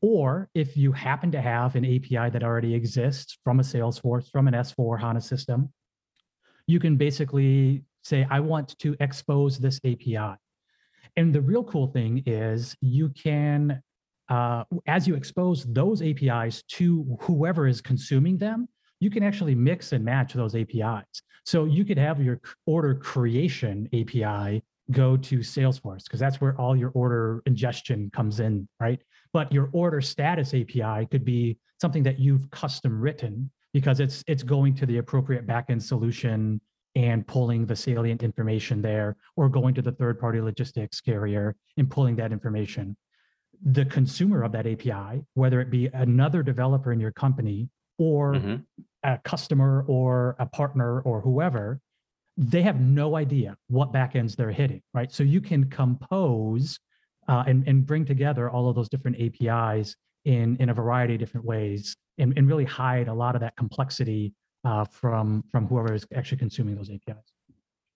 Or 0.00 0.48
if 0.54 0.76
you 0.76 0.90
happen 0.90 1.30
to 1.30 1.40
have 1.40 1.76
an 1.76 1.84
API 1.84 2.30
that 2.30 2.42
already 2.42 2.74
exists 2.74 3.38
from 3.44 3.60
a 3.60 3.62
Salesforce, 3.62 4.28
from 4.32 4.48
an 4.48 4.54
S4 4.54 5.00
HANA 5.00 5.20
system, 5.20 5.72
you 6.66 6.80
can 6.80 6.96
basically 6.96 7.84
say, 8.02 8.26
I 8.28 8.40
want 8.40 8.76
to 8.80 8.96
expose 8.98 9.56
this 9.56 9.78
API. 9.84 10.34
And 11.16 11.32
the 11.32 11.40
real 11.40 11.62
cool 11.62 11.86
thing 11.86 12.24
is 12.26 12.74
you 12.80 13.10
can 13.10 13.80
uh, 14.32 14.64
as 14.86 15.06
you 15.06 15.14
expose 15.14 15.64
those 15.74 16.00
APIs 16.00 16.62
to 16.62 17.18
whoever 17.20 17.66
is 17.66 17.82
consuming 17.82 18.38
them, 18.38 18.66
you 18.98 19.10
can 19.10 19.22
actually 19.22 19.54
mix 19.54 19.92
and 19.92 20.02
match 20.02 20.32
those 20.32 20.54
APIs. 20.54 21.22
So 21.44 21.66
you 21.66 21.84
could 21.84 21.98
have 21.98 22.18
your 22.18 22.40
order 22.64 22.94
creation 22.94 23.90
API 23.92 24.62
go 24.90 25.18
to 25.18 25.38
Salesforce 25.40 26.04
because 26.04 26.18
that's 26.18 26.40
where 26.40 26.58
all 26.58 26.74
your 26.74 26.92
order 26.94 27.42
ingestion 27.44 28.10
comes 28.14 28.40
in, 28.40 28.66
right? 28.80 29.02
But 29.34 29.52
your 29.52 29.68
order 29.74 30.00
status 30.00 30.54
API 30.54 31.06
could 31.10 31.26
be 31.26 31.58
something 31.78 32.02
that 32.04 32.18
you've 32.18 32.50
custom 32.50 33.02
written 33.02 33.50
because 33.74 34.00
it's 34.00 34.24
it's 34.26 34.42
going 34.42 34.74
to 34.76 34.86
the 34.86 34.96
appropriate 34.96 35.46
backend 35.46 35.82
solution 35.82 36.58
and 36.94 37.26
pulling 37.26 37.66
the 37.66 37.76
salient 37.76 38.22
information 38.22 38.80
there 38.80 39.16
or 39.36 39.50
going 39.50 39.74
to 39.74 39.82
the 39.82 39.92
third 39.92 40.18
party 40.18 40.40
logistics 40.40 41.02
carrier 41.02 41.54
and 41.76 41.90
pulling 41.90 42.16
that 42.16 42.32
information 42.32 42.96
the 43.64 43.84
consumer 43.84 44.42
of 44.42 44.52
that 44.52 44.66
API, 44.66 45.22
whether 45.34 45.60
it 45.60 45.70
be 45.70 45.86
another 45.86 46.42
developer 46.42 46.92
in 46.92 47.00
your 47.00 47.12
company 47.12 47.68
or 47.98 48.34
mm-hmm. 48.34 48.56
a 49.04 49.18
customer 49.18 49.84
or 49.86 50.36
a 50.38 50.46
partner 50.46 51.00
or 51.02 51.20
whoever, 51.20 51.80
they 52.36 52.62
have 52.62 52.80
no 52.80 53.16
idea 53.16 53.56
what 53.68 53.92
backends 53.92 54.34
they're 54.34 54.50
hitting, 54.50 54.82
right? 54.94 55.12
So 55.12 55.22
you 55.22 55.40
can 55.40 55.68
compose 55.70 56.78
uh, 57.28 57.44
and, 57.46 57.66
and 57.68 57.86
bring 57.86 58.04
together 58.04 58.50
all 58.50 58.68
of 58.68 58.74
those 58.74 58.88
different 58.88 59.18
APIs 59.20 59.94
in, 60.24 60.56
in 60.56 60.70
a 60.70 60.74
variety 60.74 61.14
of 61.14 61.20
different 61.20 61.46
ways 61.46 61.94
and, 62.18 62.32
and 62.36 62.48
really 62.48 62.64
hide 62.64 63.08
a 63.08 63.14
lot 63.14 63.34
of 63.34 63.40
that 63.42 63.54
complexity 63.56 64.32
uh, 64.64 64.84
from, 64.84 65.44
from 65.50 65.66
whoever 65.66 65.92
is 65.92 66.06
actually 66.14 66.38
consuming 66.38 66.74
those 66.74 66.90
APIs. 66.90 67.32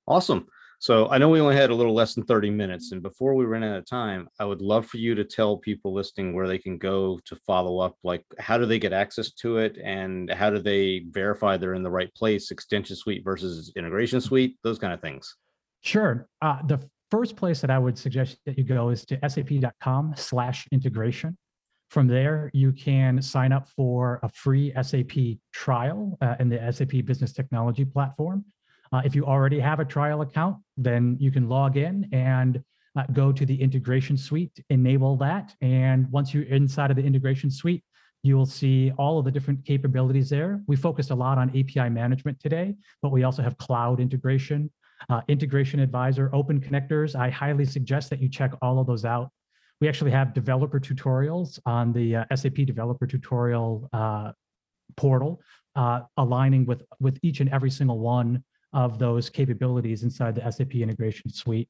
Awesome. 0.06 0.46
So 0.78 1.08
I 1.08 1.18
know 1.18 1.28
we 1.28 1.40
only 1.40 1.56
had 1.56 1.70
a 1.70 1.74
little 1.74 1.94
less 1.94 2.14
than 2.14 2.24
30 2.24 2.50
minutes. 2.50 2.92
And 2.92 3.02
before 3.02 3.34
we 3.34 3.44
run 3.44 3.64
out 3.64 3.76
of 3.76 3.86
time, 3.86 4.28
I 4.38 4.44
would 4.44 4.60
love 4.60 4.86
for 4.86 4.98
you 4.98 5.14
to 5.14 5.24
tell 5.24 5.56
people 5.56 5.94
listening 5.94 6.34
where 6.34 6.46
they 6.46 6.58
can 6.58 6.78
go 6.78 7.18
to 7.24 7.36
follow 7.46 7.78
up. 7.78 7.96
Like, 8.04 8.24
how 8.38 8.58
do 8.58 8.66
they 8.66 8.78
get 8.78 8.92
access 8.92 9.32
to 9.34 9.58
it? 9.58 9.78
And 9.82 10.30
how 10.30 10.50
do 10.50 10.58
they 10.58 11.04
verify 11.10 11.56
they're 11.56 11.74
in 11.74 11.82
the 11.82 11.90
right 11.90 12.14
place? 12.14 12.50
Extension 12.50 12.96
suite 12.96 13.24
versus 13.24 13.72
integration 13.76 14.20
suite, 14.20 14.56
those 14.62 14.78
kind 14.78 14.92
of 14.92 15.00
things. 15.00 15.34
Sure. 15.82 16.28
Uh, 16.42 16.60
the 16.66 16.80
first 17.10 17.36
place 17.36 17.60
that 17.60 17.70
I 17.70 17.78
would 17.78 17.96
suggest 17.96 18.38
that 18.44 18.58
you 18.58 18.64
go 18.64 18.90
is 18.90 19.04
to 19.06 19.18
sap.com 19.28 20.14
slash 20.16 20.66
integration. 20.72 21.36
From 21.90 22.08
there, 22.08 22.50
you 22.52 22.72
can 22.72 23.22
sign 23.22 23.52
up 23.52 23.68
for 23.68 24.18
a 24.22 24.28
free 24.28 24.72
SAP 24.82 25.38
trial 25.52 26.18
uh, 26.20 26.34
in 26.40 26.48
the 26.48 26.72
SAP 26.72 27.04
Business 27.04 27.32
Technology 27.32 27.84
platform. 27.84 28.44
Uh, 28.92 29.02
if 29.04 29.14
you 29.14 29.24
already 29.24 29.58
have 29.60 29.80
a 29.80 29.84
trial 29.84 30.20
account, 30.22 30.56
then 30.76 31.16
you 31.20 31.30
can 31.30 31.48
log 31.48 31.76
in 31.76 32.08
and 32.12 32.62
uh, 32.96 33.04
go 33.12 33.32
to 33.32 33.44
the 33.44 33.60
integration 33.60 34.16
suite, 34.16 34.58
enable 34.70 35.16
that. 35.16 35.54
And 35.60 36.10
once 36.10 36.32
you're 36.32 36.44
inside 36.44 36.90
of 36.90 36.96
the 36.96 37.04
integration 37.04 37.50
suite, 37.50 37.84
you 38.22 38.36
will 38.36 38.46
see 38.46 38.92
all 38.98 39.18
of 39.18 39.24
the 39.24 39.30
different 39.30 39.64
capabilities 39.64 40.30
there. 40.30 40.60
We 40.66 40.76
focused 40.76 41.10
a 41.10 41.14
lot 41.14 41.38
on 41.38 41.50
API 41.50 41.90
management 41.90 42.40
today, 42.40 42.74
but 43.02 43.12
we 43.12 43.22
also 43.22 43.42
have 43.42 43.56
cloud 43.58 44.00
integration, 44.00 44.70
uh, 45.08 45.20
integration 45.28 45.78
advisor, 45.80 46.30
open 46.32 46.60
connectors. 46.60 47.14
I 47.14 47.30
highly 47.30 47.64
suggest 47.64 48.10
that 48.10 48.20
you 48.20 48.28
check 48.28 48.52
all 48.62 48.78
of 48.80 48.86
those 48.86 49.04
out. 49.04 49.30
We 49.80 49.88
actually 49.88 50.10
have 50.12 50.32
developer 50.32 50.80
tutorials 50.80 51.58
on 51.66 51.92
the 51.92 52.16
uh, 52.16 52.24
SAP 52.34 52.54
developer 52.66 53.06
tutorial 53.06 53.88
uh, 53.92 54.32
portal, 54.96 55.40
uh, 55.76 56.00
aligning 56.16 56.64
with, 56.64 56.82
with 56.98 57.18
each 57.22 57.40
and 57.40 57.50
every 57.50 57.70
single 57.70 57.98
one 57.98 58.42
of 58.76 58.98
those 58.98 59.30
capabilities 59.30 60.02
inside 60.02 60.34
the 60.34 60.52
SAP 60.52 60.74
integration 60.76 61.30
suite. 61.30 61.68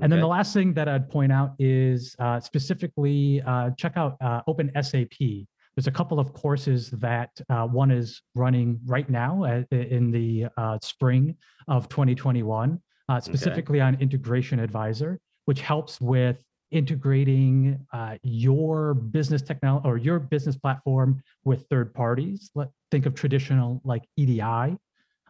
And 0.00 0.12
then 0.12 0.20
the 0.20 0.28
last 0.28 0.54
thing 0.54 0.72
that 0.74 0.88
I'd 0.88 1.10
point 1.10 1.32
out 1.32 1.54
is 1.58 2.14
uh, 2.20 2.38
specifically 2.38 3.42
uh, 3.44 3.70
check 3.76 3.94
out 3.96 4.16
uh, 4.20 4.42
Open 4.46 4.70
SAP. 4.80 5.18
There's 5.18 5.88
a 5.88 5.90
couple 5.90 6.20
of 6.20 6.32
courses 6.32 6.90
that 6.92 7.30
uh, 7.50 7.66
one 7.66 7.90
is 7.90 8.22
running 8.36 8.78
right 8.86 9.10
now 9.10 9.42
uh, 9.42 9.62
in 9.74 10.12
the 10.12 10.46
uh, 10.56 10.78
spring 10.82 11.34
of 11.66 11.88
2021, 11.88 12.80
specifically 13.20 13.80
okay. 13.80 13.86
on 13.86 14.00
Integration 14.00 14.60
Advisor, 14.60 15.18
which 15.46 15.60
helps 15.60 16.00
with 16.00 16.44
integrating 16.70 17.84
your 18.22 18.94
business 18.94 19.42
technology 19.42 19.88
or 19.88 19.96
your 19.96 20.20
business 20.20 20.56
platform 20.56 21.20
with 21.44 21.66
third 21.70 21.92
parties. 21.92 22.52
Let 22.54 22.68
think 22.92 23.06
of 23.06 23.14
traditional 23.14 23.80
like 23.84 24.04
EDI 24.16 24.76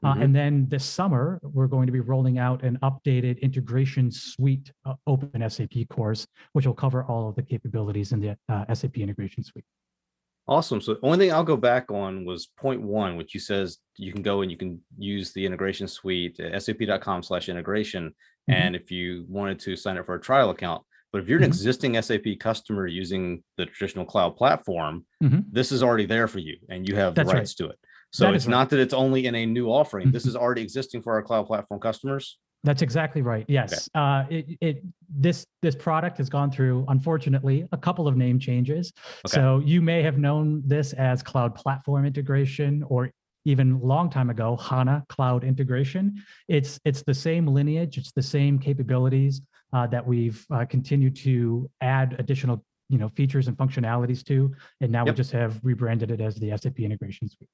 uh, 0.05 0.13
mm-hmm. 0.13 0.23
and 0.23 0.35
then 0.35 0.67
this 0.69 0.85
summer, 0.85 1.41
we're 1.43 1.67
going 1.67 1.87
to 1.87 1.93
be 1.93 2.01
rolling 2.01 2.39
out 2.39 2.63
an 2.63 2.79
updated 2.83 3.41
integration 3.41 4.11
suite 4.11 4.73
uh, 4.85 4.95
open 5.07 5.49
SAP 5.49 5.89
course, 5.91 6.27
which 6.53 6.67
will 6.67 6.75
cover 6.75 7.05
all 7.05 7.29
of 7.29 7.37
the 7.37 7.43
capabilities 7.43 8.13
in 8.13 8.21
the 8.21 8.37
uh, 8.49 8.75
SAP 8.75 8.99
integration 8.99 9.43
suite. 9.43 9.65
Awesome. 10.47 10.81
So 10.81 10.95
the 10.95 11.01
only 11.03 11.19
thing 11.19 11.33
I'll 11.33 11.45
go 11.45 11.59
back 11.59 11.91
on 11.91 12.25
was 12.25 12.47
point 12.57 12.81
one, 12.81 13.17
which 13.17 13.35
you 13.35 13.41
says 13.41 13.79
you 13.97 14.13
can 14.13 14.23
go 14.23 14.41
and 14.41 14.51
you 14.51 14.57
can 14.57 14.81
use 14.97 15.33
the 15.33 15.45
integration 15.45 15.87
suite 15.87 16.41
at 16.41 16.63
sap.com 16.63 17.23
slash 17.23 17.51
integration. 17.51 18.09
Mm-hmm. 18.09 18.53
And 18.53 18.77
if 18.77 18.91
you 18.91 19.27
wanted 19.29 19.59
to 19.61 19.77
sign 19.77 19.99
up 19.99 20.07
for 20.07 20.15
a 20.15 20.21
trial 20.21 20.49
account, 20.49 20.83
but 21.13 21.21
if 21.21 21.29
you're 21.29 21.39
an 21.39 21.45
mm-hmm. 21.45 21.49
existing 21.49 22.01
SAP 22.01 22.39
customer 22.41 22.87
using 22.87 23.43
the 23.59 23.67
traditional 23.67 24.07
cloud 24.07 24.37
platform, 24.37 25.05
mm-hmm. 25.23 25.41
this 25.51 25.71
is 25.71 25.83
already 25.83 26.07
there 26.07 26.29
for 26.29 26.39
you 26.39 26.57
and 26.71 26.89
you 26.89 26.97
have 26.97 27.15
That's 27.15 27.29
the 27.29 27.37
rights 27.37 27.55
right. 27.61 27.67
to 27.67 27.73
it. 27.73 27.79
So 28.11 28.33
it's 28.33 28.47
right. 28.47 28.51
not 28.51 28.71
that 28.71 28.81
it's 28.81 28.95
only 28.95 29.27
in 29.27 29.35
a 29.35 29.45
new 29.45 29.69
offering. 29.69 30.11
this 30.11 30.27
is 30.27 30.35
already 30.35 30.63
existing 30.63 31.03
for 31.03 31.15
our 31.15 31.23
cloud 31.23 31.47
platform 31.47 31.81
customers. 31.81 32.39
That's 32.65 32.83
exactly 32.83 33.23
right. 33.23 33.45
Yes. 33.49 33.89
Okay. 33.95 34.01
Uh, 34.01 34.25
it, 34.31 34.59
it 34.61 34.85
this 35.09 35.47
this 35.63 35.77
product 35.77 36.19
has 36.19 36.29
gone 36.29 36.51
through, 36.51 36.85
unfortunately, 36.89 37.69
a 37.71 37.77
couple 37.77 38.09
of 38.09 38.17
name 38.17 38.39
changes. 38.39 38.93
Okay. 39.27 39.35
So 39.35 39.63
you 39.65 39.81
may 39.81 40.03
have 40.03 40.19
known 40.19 40.63
this 40.67 40.93
as 40.95 41.23
cloud 41.23 41.55
platform 41.55 42.05
integration 42.05 42.83
or 42.89 43.11
even 43.45 43.81
long 43.81 44.11
time 44.11 44.29
ago 44.29 44.57
HANA 44.57 45.05
cloud 45.09 45.45
integration. 45.45 46.23
It's 46.49 46.81
it's 46.85 47.03
the 47.03 47.15
same 47.15 47.47
lineage, 47.47 47.97
it's 47.97 48.13
the 48.13 48.23
same 48.23 48.59
capabilities 48.59 49.41
uh, 49.73 49.87
that 49.89 50.05
we've 50.05 50.45
uh, 50.51 50.65
continued 50.65 51.15
to 51.17 51.71
add 51.81 52.17
additional 52.19 52.65
you 52.89 52.99
know 52.99 53.09
features 53.11 53.47
and 53.47 53.57
functionalities 53.57 54.25
to, 54.25 54.53
and 54.81 54.91
now 54.91 55.05
yep. 55.05 55.15
we 55.15 55.17
just 55.17 55.31
have 55.31 55.61
rebranded 55.63 56.11
it 56.11 56.21
as 56.21 56.35
the 56.37 56.57
SAP 56.57 56.81
integration 56.81 57.29
suite. 57.29 57.49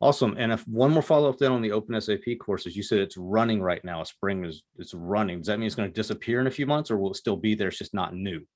Awesome. 0.00 0.34
And 0.36 0.52
if 0.52 0.66
one 0.68 0.90
more 0.90 1.02
follow 1.02 1.30
up 1.30 1.38
then 1.38 1.52
on 1.52 1.62
the 1.62 1.72
Open 1.72 1.98
SAP 1.98 2.38
courses, 2.38 2.76
you 2.76 2.82
said 2.82 2.98
it's 2.98 3.16
running 3.16 3.62
right 3.62 3.82
now. 3.82 4.02
Spring 4.02 4.44
is 4.44 4.62
it's 4.76 4.92
running. 4.92 5.38
Does 5.38 5.46
that 5.46 5.58
mean 5.58 5.66
it's 5.66 5.74
going 5.74 5.88
to 5.88 5.94
disappear 5.94 6.40
in 6.40 6.46
a 6.46 6.50
few 6.50 6.66
months, 6.66 6.90
or 6.90 6.98
will 6.98 7.12
it 7.12 7.16
still 7.16 7.36
be 7.36 7.54
there? 7.54 7.68
It's 7.68 7.78
just 7.78 7.94
not 7.94 8.14
new. 8.14 8.46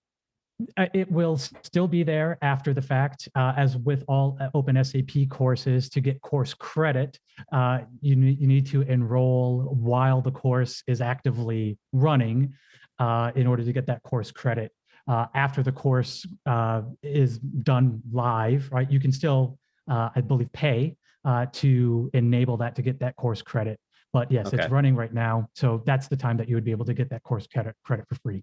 Uh, 0.76 0.86
it 0.92 1.10
will 1.10 1.38
still 1.38 1.88
be 1.88 2.02
there 2.02 2.36
after 2.42 2.74
the 2.74 2.82
fact, 2.82 3.26
uh, 3.34 3.54
as 3.56 3.78
with 3.78 4.04
all 4.06 4.36
uh, 4.38 4.50
Open 4.52 4.82
SAP 4.84 5.30
courses. 5.30 5.88
To 5.88 6.02
get 6.02 6.20
course 6.20 6.52
credit, 6.52 7.18
uh, 7.52 7.80
you 8.02 8.16
need 8.16 8.38
you 8.38 8.46
need 8.46 8.66
to 8.66 8.82
enroll 8.82 9.62
while 9.74 10.20
the 10.20 10.32
course 10.32 10.82
is 10.86 11.00
actively 11.00 11.78
running, 11.94 12.52
uh, 12.98 13.32
in 13.34 13.46
order 13.46 13.64
to 13.64 13.72
get 13.72 13.86
that 13.86 14.02
course 14.02 14.30
credit. 14.30 14.72
Uh, 15.08 15.24
after 15.34 15.62
the 15.62 15.72
course 15.72 16.26
is 17.02 17.38
done 17.38 18.02
live, 18.12 18.68
right? 18.70 18.90
You 18.90 19.00
can 19.00 19.10
still, 19.10 19.58
I 19.88 20.20
believe, 20.20 20.52
pay 20.52 20.96
uh, 21.24 21.46
to 21.52 22.10
enable 22.14 22.56
that 22.58 22.74
to 22.76 22.82
get 22.82 22.98
that 23.00 23.16
course 23.16 23.42
credit. 23.42 23.78
But 24.12 24.30
yes, 24.30 24.48
okay. 24.48 24.58
it's 24.58 24.70
running 24.70 24.96
right 24.96 25.12
now. 25.12 25.48
So 25.54 25.82
that's 25.86 26.08
the 26.08 26.16
time 26.16 26.36
that 26.38 26.48
you 26.48 26.56
would 26.56 26.64
be 26.64 26.72
able 26.72 26.84
to 26.86 26.94
get 26.94 27.10
that 27.10 27.22
course 27.22 27.46
credit, 27.46 27.76
credit 27.84 28.06
for 28.08 28.16
free. 28.16 28.42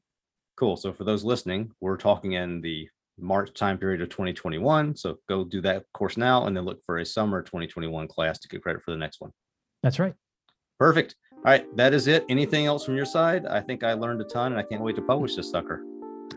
Cool. 0.56 0.78
So 0.78 0.94
for 0.94 1.04
those 1.04 1.24
listening, 1.24 1.72
we're 1.82 1.98
talking 1.98 2.34
in 2.34 2.62
the 2.62 2.88
March 3.20 3.54
time 3.54 3.78
period 3.78 4.02
of 4.02 4.10
2021. 4.10 4.96
So 4.96 5.18
go 5.28 5.44
do 5.44 5.62
that 5.62 5.84
course 5.94 6.18
now 6.18 6.46
and 6.46 6.56
then 6.56 6.64
look 6.64 6.84
for 6.86 7.00
a 7.00 7.06
summer 7.06 7.42
2021 7.42 8.08
class 8.08 8.40
to 8.40 8.48
get 8.48 8.64
credit 8.64 8.82
for 8.84 8.92
the 8.92 8.98
next 8.98 9.20
one. 9.20 9.32
That's 9.84 10.00
right. 10.00 10.14
Perfect. 10.80 11.16
All 11.38 11.44
right. 11.44 11.76
That 11.76 11.94
is 11.94 12.08
it. 12.08 12.26
Anything 12.30 12.66
else 12.66 12.86
from 12.86 12.96
your 12.96 13.06
side? 13.06 13.46
I 13.46 13.62
think 13.62 13.84
I 13.84 13.94
learned 13.94 14.22
a 14.22 14.26
ton 14.26 14.52
and 14.52 14.60
I 14.60 14.64
can't 14.64 14.82
wait 14.82 14.96
to 14.96 15.02
publish 15.02 15.36
this 15.36 15.50
sucker. 15.50 15.84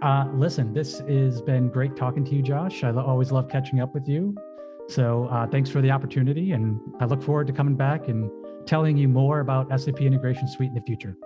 Uh, 0.02 0.26
listen, 0.34 0.72
this 0.72 1.00
has 1.00 1.42
been 1.42 1.68
great 1.68 1.94
talking 1.96 2.24
to 2.24 2.34
you, 2.34 2.42
Josh. 2.42 2.84
I 2.84 2.90
always 2.90 3.30
love 3.30 3.48
catching 3.48 3.80
up 3.80 3.92
with 3.92 4.08
you. 4.08 4.34
So 4.90 5.28
uh, 5.30 5.46
thanks 5.46 5.70
for 5.70 5.80
the 5.80 5.92
opportunity, 5.92 6.50
and 6.50 6.80
I 6.98 7.04
look 7.04 7.22
forward 7.22 7.46
to 7.46 7.52
coming 7.52 7.76
back 7.76 8.08
and 8.08 8.28
telling 8.66 8.96
you 8.96 9.08
more 9.08 9.38
about 9.38 9.68
SAP 9.80 10.00
Integration 10.00 10.48
Suite 10.48 10.70
in 10.70 10.74
the 10.74 10.80
future. 10.80 11.16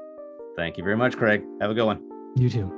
Thank 0.55 0.77
you 0.77 0.85
very 0.85 0.99
much, 0.99 1.17
Craig. 1.17 1.43
Have 1.63 1.71
a 1.71 1.75
good 1.75 1.87
one. 1.87 2.03
You 2.37 2.51
too. 2.51 2.71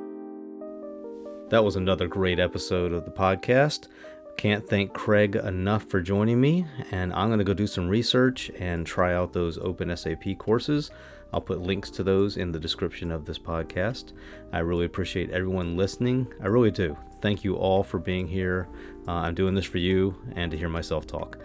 That 1.51 1.65
was 1.65 1.75
another 1.75 2.07
great 2.07 2.39
episode 2.39 2.93
of 2.93 3.05
the 3.05 3.11
podcast. 3.11 3.89
Can't 4.37 4.69
thank 4.69 4.93
Craig 4.93 5.35
enough 5.35 5.83
for 5.85 6.01
joining 6.01 6.41
me, 6.41 6.67
and 6.93 7.13
I'm 7.15 7.31
going 7.31 7.41
to 7.41 7.45
go 7.45 7.55
do 7.55 7.67
some 7.67 7.89
research 7.89 8.51
and 8.57 8.87
try 8.87 9.13
out 9.13 9.33
those 9.33 9.59
open 9.59 9.95
SAP 9.97 10.39
courses. 10.39 10.93
I'll 11.33 11.41
put 11.41 11.61
links 11.61 11.91
to 11.91 12.03
those 12.03 12.37
in 12.37 12.53
the 12.53 12.59
description 12.59 13.11
of 13.11 13.25
this 13.25 13.39
podcast. 13.39 14.13
I 14.53 14.61
really 14.61 14.87
appreciate 14.87 15.31
everyone 15.31 15.77
listening. 15.77 16.27
I 16.43 16.47
really 16.47 16.71
do. 16.71 16.97
Thank 17.21 17.45
you 17.45 17.57
all 17.57 17.83
for 17.83 17.99
being 17.99 18.27
here. 18.27 18.69
Uh, 19.07 19.13
I'm 19.13 19.35
doing 19.35 19.55
this 19.55 19.65
for 19.65 19.79
you 19.79 20.17
and 20.35 20.51
to 20.51 20.57
hear 20.57 20.69
myself 20.69 21.07
talk. 21.07 21.39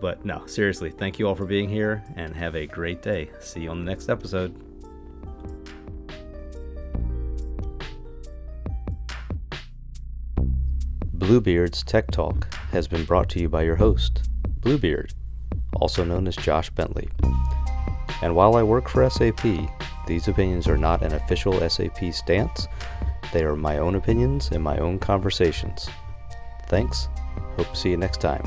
But 0.00 0.24
no, 0.24 0.44
seriously, 0.46 0.90
thank 0.90 1.18
you 1.18 1.26
all 1.26 1.34
for 1.34 1.46
being 1.46 1.68
here 1.68 2.04
and 2.16 2.34
have 2.34 2.54
a 2.54 2.66
great 2.66 3.02
day. 3.02 3.30
See 3.40 3.60
you 3.60 3.70
on 3.70 3.84
the 3.84 3.90
next 3.90 4.08
episode. 4.08 4.54
Bluebeard's 11.14 11.82
Tech 11.82 12.10
Talk 12.10 12.52
has 12.70 12.86
been 12.86 13.04
brought 13.06 13.30
to 13.30 13.40
you 13.40 13.48
by 13.48 13.62
your 13.62 13.76
host, 13.76 14.28
Bluebeard, 14.60 15.14
also 15.74 16.04
known 16.04 16.28
as 16.28 16.36
Josh 16.36 16.68
Bentley. 16.68 17.08
And 18.22 18.34
while 18.34 18.56
I 18.56 18.62
work 18.62 18.88
for 18.88 19.08
SAP, 19.08 19.44
these 20.06 20.28
opinions 20.28 20.68
are 20.68 20.76
not 20.76 21.02
an 21.02 21.12
official 21.12 21.68
SAP 21.68 22.12
stance. 22.12 22.68
They 23.32 23.44
are 23.44 23.56
my 23.56 23.78
own 23.78 23.94
opinions 23.94 24.50
and 24.50 24.62
my 24.62 24.78
own 24.78 24.98
conversations. 24.98 25.88
Thanks. 26.66 27.08
Hope 27.56 27.70
to 27.70 27.76
see 27.76 27.90
you 27.90 27.96
next 27.96 28.20
time 28.20 28.44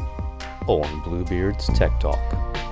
on 0.67 1.01
Bluebeard's 1.01 1.67
Tech 1.67 1.99
Talk. 1.99 2.66